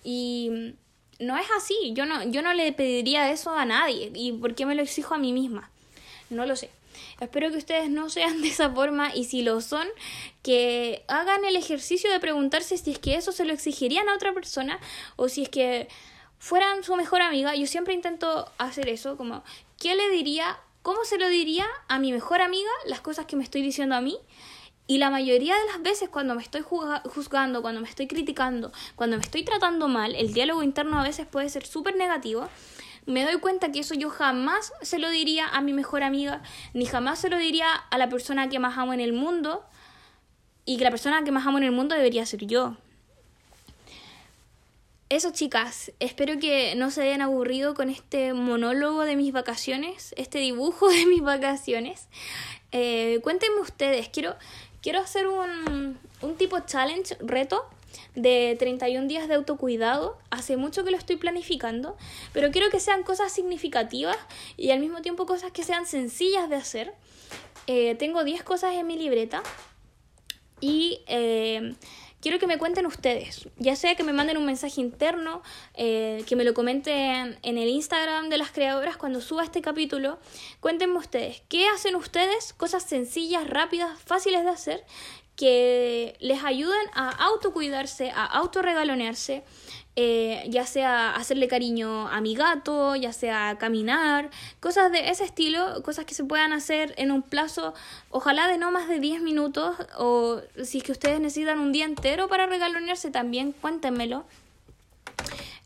Y 0.04 0.76
no 1.20 1.38
es 1.38 1.48
así, 1.56 1.94
yo 1.94 2.06
no, 2.06 2.22
yo 2.24 2.42
no 2.42 2.54
le 2.54 2.74
pediría 2.74 3.32
eso 3.32 3.52
a 3.52 3.64
nadie. 3.64 4.12
¿Y 4.14 4.34
por 4.34 4.56
qué 4.56 4.66
me 4.66 4.76
lo 4.76 4.82
exijo 4.82 5.16
a 5.16 5.18
mí 5.18 5.32
misma? 5.32 5.72
No 6.30 6.46
lo 6.46 6.58
sé. 6.58 6.70
Espero 7.20 7.50
que 7.50 7.58
ustedes 7.58 7.90
no 7.90 8.10
sean 8.10 8.42
de 8.42 8.50
esa 8.50 8.70
forma 8.70 9.14
y 9.16 9.26
si 9.26 9.42
lo 9.42 9.60
son, 9.62 9.88
que 10.44 11.04
hagan 11.08 11.46
el 11.46 11.56
ejercicio 11.56 12.12
de 12.12 12.20
preguntarse 12.20 12.78
si 12.78 12.92
es 12.92 13.00
que 13.00 13.16
eso 13.16 13.32
se 13.32 13.46
lo 13.46 13.54
exigirían 13.54 14.08
a 14.10 14.16
otra 14.16 14.34
persona 14.34 14.80
o 15.16 15.28
si 15.28 15.44
es 15.44 15.50
que 15.50 15.88
fueran 16.38 16.84
su 16.84 16.96
mejor 16.96 17.22
amiga. 17.22 17.56
Yo 17.56 17.66
siempre 17.66 17.94
intento 17.94 18.52
hacer 18.58 18.90
eso, 18.90 19.18
como, 19.18 19.44
¿qué 19.80 19.96
le 19.96 20.10
diría? 20.10 20.58
¿Cómo 20.84 21.04
se 21.04 21.18
lo 21.18 21.28
diría 21.28 21.66
a 21.88 22.00
mi 22.00 22.14
mejor 22.14 22.42
amiga 22.42 22.70
las 22.86 23.02
cosas 23.02 23.26
que 23.26 23.36
me 23.36 23.44
estoy 23.44 23.62
diciendo 23.62 23.96
a 23.96 24.02
mí? 24.02 24.18
Y 24.90 25.00
la 25.00 25.10
mayoría 25.10 25.54
de 25.56 25.66
las 25.66 25.82
veces 25.82 26.08
cuando 26.08 26.34
me 26.34 26.42
estoy 26.42 26.62
juzgando, 26.62 27.62
cuando 27.62 27.82
me 27.82 27.90
estoy 27.90 28.08
criticando, 28.08 28.72
cuando 28.96 29.18
me 29.18 29.24
estoy 29.24 29.44
tratando 29.44 29.90
mal, 29.90 30.16
el 30.16 30.34
diálogo 30.34 30.64
interno 30.64 30.98
a 31.00 31.04
veces 31.04 31.28
puede 31.28 31.50
ser 31.50 31.66
súper 31.66 31.98
negativo 31.98 32.48
me 33.08 33.24
doy 33.24 33.40
cuenta 33.40 33.72
que 33.72 33.80
eso 33.80 33.96
yo 33.96 34.10
jamás 34.10 34.72
se 34.82 35.00
lo 35.00 35.10
diría 35.10 35.48
a 35.48 35.62
mi 35.62 35.74
mejor 35.74 36.04
amiga, 36.04 36.44
ni 36.74 36.86
jamás 36.86 37.20
se 37.20 37.30
lo 37.30 37.38
diría 37.38 37.74
a 37.74 37.98
la 37.98 38.10
persona 38.10 38.50
que 38.50 38.60
más 38.60 38.78
amo 38.78 38.94
en 38.94 39.00
el 39.00 39.14
mundo, 39.14 39.66
y 40.66 40.78
que 40.78 40.84
la 40.84 40.92
persona 40.92 41.24
que 41.24 41.32
más 41.32 41.48
amo 41.48 41.58
en 41.58 41.64
el 41.64 41.72
mundo 41.72 41.96
debería 41.96 42.26
ser 42.26 42.46
yo. 42.46 42.76
Eso 45.10 45.32
chicas, 45.32 45.94
espero 46.02 46.38
que 46.38 46.76
no 46.76 46.92
se 46.92 47.02
hayan 47.02 47.22
aburrido 47.22 47.74
con 47.74 47.90
este 47.90 48.34
monólogo 48.34 49.06
de 49.06 49.16
mis 49.16 49.32
vacaciones, 49.32 50.14
este 50.18 50.40
dibujo 50.40 50.90
de 50.90 51.06
mis 51.06 51.22
vacaciones. 51.22 52.10
Eh, 52.74 53.20
cuéntenme 53.24 53.62
ustedes, 53.62 54.10
quiero, 54.10 54.36
quiero 54.82 55.00
hacer 55.00 55.28
un, 55.28 55.98
un 56.22 56.36
tipo 56.36 56.60
challenge, 56.60 57.16
reto, 57.22 57.66
de 58.16 58.56
31 58.60 59.08
días 59.08 59.28
de 59.28 59.36
autocuidado. 59.36 60.18
Hace 60.30 60.58
mucho 60.58 60.84
que 60.84 60.92
lo 60.92 60.98
estoy 60.98 61.18
planificando, 61.18 61.98
pero 62.34 62.52
quiero 62.52 62.70
que 62.70 62.80
sean 62.80 63.04
cosas 63.04 63.32
significativas 63.32 64.18
y 64.58 64.72
al 64.72 64.80
mismo 64.80 65.02
tiempo 65.02 65.26
cosas 65.26 65.52
que 65.52 65.64
sean 65.64 65.86
sencillas 65.86 66.50
de 66.50 66.56
hacer. 66.56 66.94
Eh, 67.68 67.96
tengo 67.96 68.24
10 68.24 68.44
cosas 68.44 68.74
en 68.76 68.88
mi 68.88 68.98
libreta 68.98 69.44
y 70.62 71.02
eh, 71.08 71.76
quiero 72.22 72.40
que 72.40 72.48
me 72.48 72.58
cuenten 72.58 72.86
ustedes, 72.86 73.48
ya 73.58 73.76
sea 73.76 73.96
que 73.96 74.04
me 74.04 74.14
manden 74.14 74.38
un 74.38 74.46
mensaje 74.46 74.82
interno, 74.82 75.42
eh, 75.76 76.24
que 76.28 76.36
me 76.36 76.44
lo 76.44 76.54
comenten 76.54 77.38
en 77.42 77.58
el 77.58 77.70
Instagram 77.70 78.30
de 78.30 78.38
las 78.38 78.52
creadoras 78.52 78.98
cuando 78.98 79.22
suba 79.22 79.44
este 79.44 79.62
capítulo. 79.62 80.18
Cuéntenme 80.60 80.98
ustedes, 80.98 81.42
¿qué 81.50 81.68
hacen 81.68 81.96
ustedes? 81.96 82.54
Cosas 82.54 82.84
sencillas, 82.84 83.48
rápidas, 83.48 84.00
fáciles 84.02 84.44
de 84.44 84.50
hacer, 84.50 84.84
que 85.38 86.18
les 86.20 86.44
ayudan 86.44 86.88
a 86.94 87.10
autocuidarse, 87.10 88.10
a 88.10 88.26
autorregalonearse, 88.26 89.44
eh, 89.96 90.44
ya 90.50 90.66
sea 90.66 91.12
hacerle 91.12 91.48
cariño 91.48 92.08
a 92.08 92.20
mi 92.22 92.36
gato, 92.36 92.96
ya 92.96 93.14
sea 93.14 93.56
caminar, 93.60 94.32
cosas 94.60 94.92
de 94.92 95.10
ese 95.10 95.24
estilo, 95.24 95.82
cosas 95.84 96.06
que 96.06 96.16
se 96.16 96.24
puedan 96.24 96.54
hacer 96.54 96.96
en 96.98 97.12
un 97.12 97.22
plazo, 97.22 97.76
ojalá 98.10 98.48
de 98.48 98.58
no 98.58 98.72
más 98.72 98.90
de 98.90 99.00
10 99.00 99.22
minutos, 99.22 99.76
o 99.98 100.42
si 100.64 100.80
es 100.80 100.84
que 100.84 100.92
ustedes 100.92 101.20
necesitan 101.20 101.60
un 101.60 101.72
día 101.72 101.86
entero 101.86 102.28
para 102.28 102.48
regalonearse, 102.48 103.12
también 103.12 103.52
cuéntenmelo. 103.52 104.26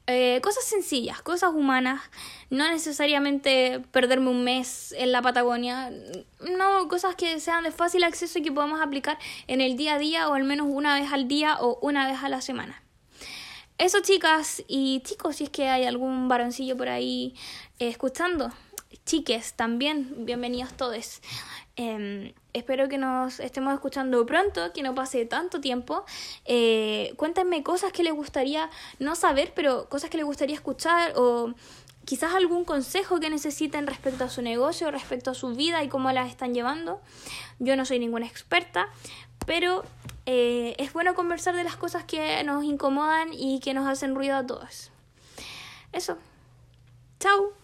Eh, 0.07 0.41
cosas 0.41 0.65
sencillas, 0.65 1.21
cosas 1.21 1.51
humanas, 1.53 2.01
no 2.49 2.67
necesariamente 2.69 3.81
perderme 3.91 4.29
un 4.29 4.43
mes 4.43 4.93
en 4.97 5.11
la 5.11 5.21
Patagonia, 5.21 5.91
no, 6.57 6.87
cosas 6.87 7.15
que 7.15 7.39
sean 7.39 7.63
de 7.63 7.71
fácil 7.71 8.03
acceso 8.03 8.39
y 8.39 8.41
que 8.41 8.51
podamos 8.51 8.81
aplicar 8.81 9.19
en 9.47 9.61
el 9.61 9.77
día 9.77 9.95
a 9.95 9.99
día 9.99 10.27
o 10.27 10.33
al 10.33 10.43
menos 10.43 10.67
una 10.69 10.99
vez 10.99 11.13
al 11.13 11.27
día 11.27 11.57
o 11.61 11.77
una 11.81 12.07
vez 12.07 12.23
a 12.23 12.29
la 12.29 12.41
semana. 12.41 12.81
Eso 13.77 13.99
chicas 14.01 14.63
y 14.67 15.01
chicos, 15.01 15.37
si 15.37 15.45
es 15.45 15.49
que 15.49 15.69
hay 15.69 15.85
algún 15.85 16.27
varoncillo 16.27 16.75
por 16.77 16.89
ahí 16.89 17.35
eh, 17.79 17.87
escuchando, 17.87 18.51
chiques 19.05 19.53
también, 19.53 20.25
bienvenidos 20.25 20.73
todos. 20.73 21.21
Em, 21.75 22.33
espero 22.53 22.89
que 22.89 22.97
nos 22.97 23.39
estemos 23.39 23.73
escuchando 23.73 24.25
pronto, 24.25 24.73
que 24.73 24.83
no 24.83 24.93
pase 24.93 25.25
tanto 25.25 25.61
tiempo. 25.61 26.05
Eh, 26.45 27.13
cuéntenme 27.17 27.63
cosas 27.63 27.91
que 27.91 28.03
les 28.03 28.13
gustaría 28.13 28.69
no 28.99 29.15
saber, 29.15 29.53
pero 29.55 29.87
cosas 29.89 30.09
que 30.09 30.17
les 30.17 30.25
gustaría 30.25 30.55
escuchar 30.55 31.13
o 31.15 31.53
quizás 32.05 32.33
algún 32.33 32.65
consejo 32.65 33.19
que 33.19 33.29
necesiten 33.29 33.87
respecto 33.87 34.25
a 34.25 34.29
su 34.29 34.41
negocio, 34.41 34.91
respecto 34.91 35.31
a 35.31 35.33
su 35.33 35.55
vida 35.55 35.83
y 35.83 35.87
cómo 35.87 36.11
la 36.11 36.27
están 36.27 36.53
llevando. 36.53 37.01
Yo 37.59 37.75
no 37.75 37.85
soy 37.85 37.99
ninguna 37.99 38.27
experta, 38.27 38.87
pero 39.45 39.83
eh, 40.25 40.75
es 40.77 40.93
bueno 40.93 41.15
conversar 41.15 41.55
de 41.55 41.63
las 41.63 41.77
cosas 41.77 42.03
que 42.03 42.43
nos 42.43 42.63
incomodan 42.63 43.33
y 43.33 43.59
que 43.59 43.73
nos 43.73 43.87
hacen 43.87 44.15
ruido 44.15 44.35
a 44.35 44.45
todos. 44.45 44.91
Eso. 45.93 46.17
Chao. 47.19 47.60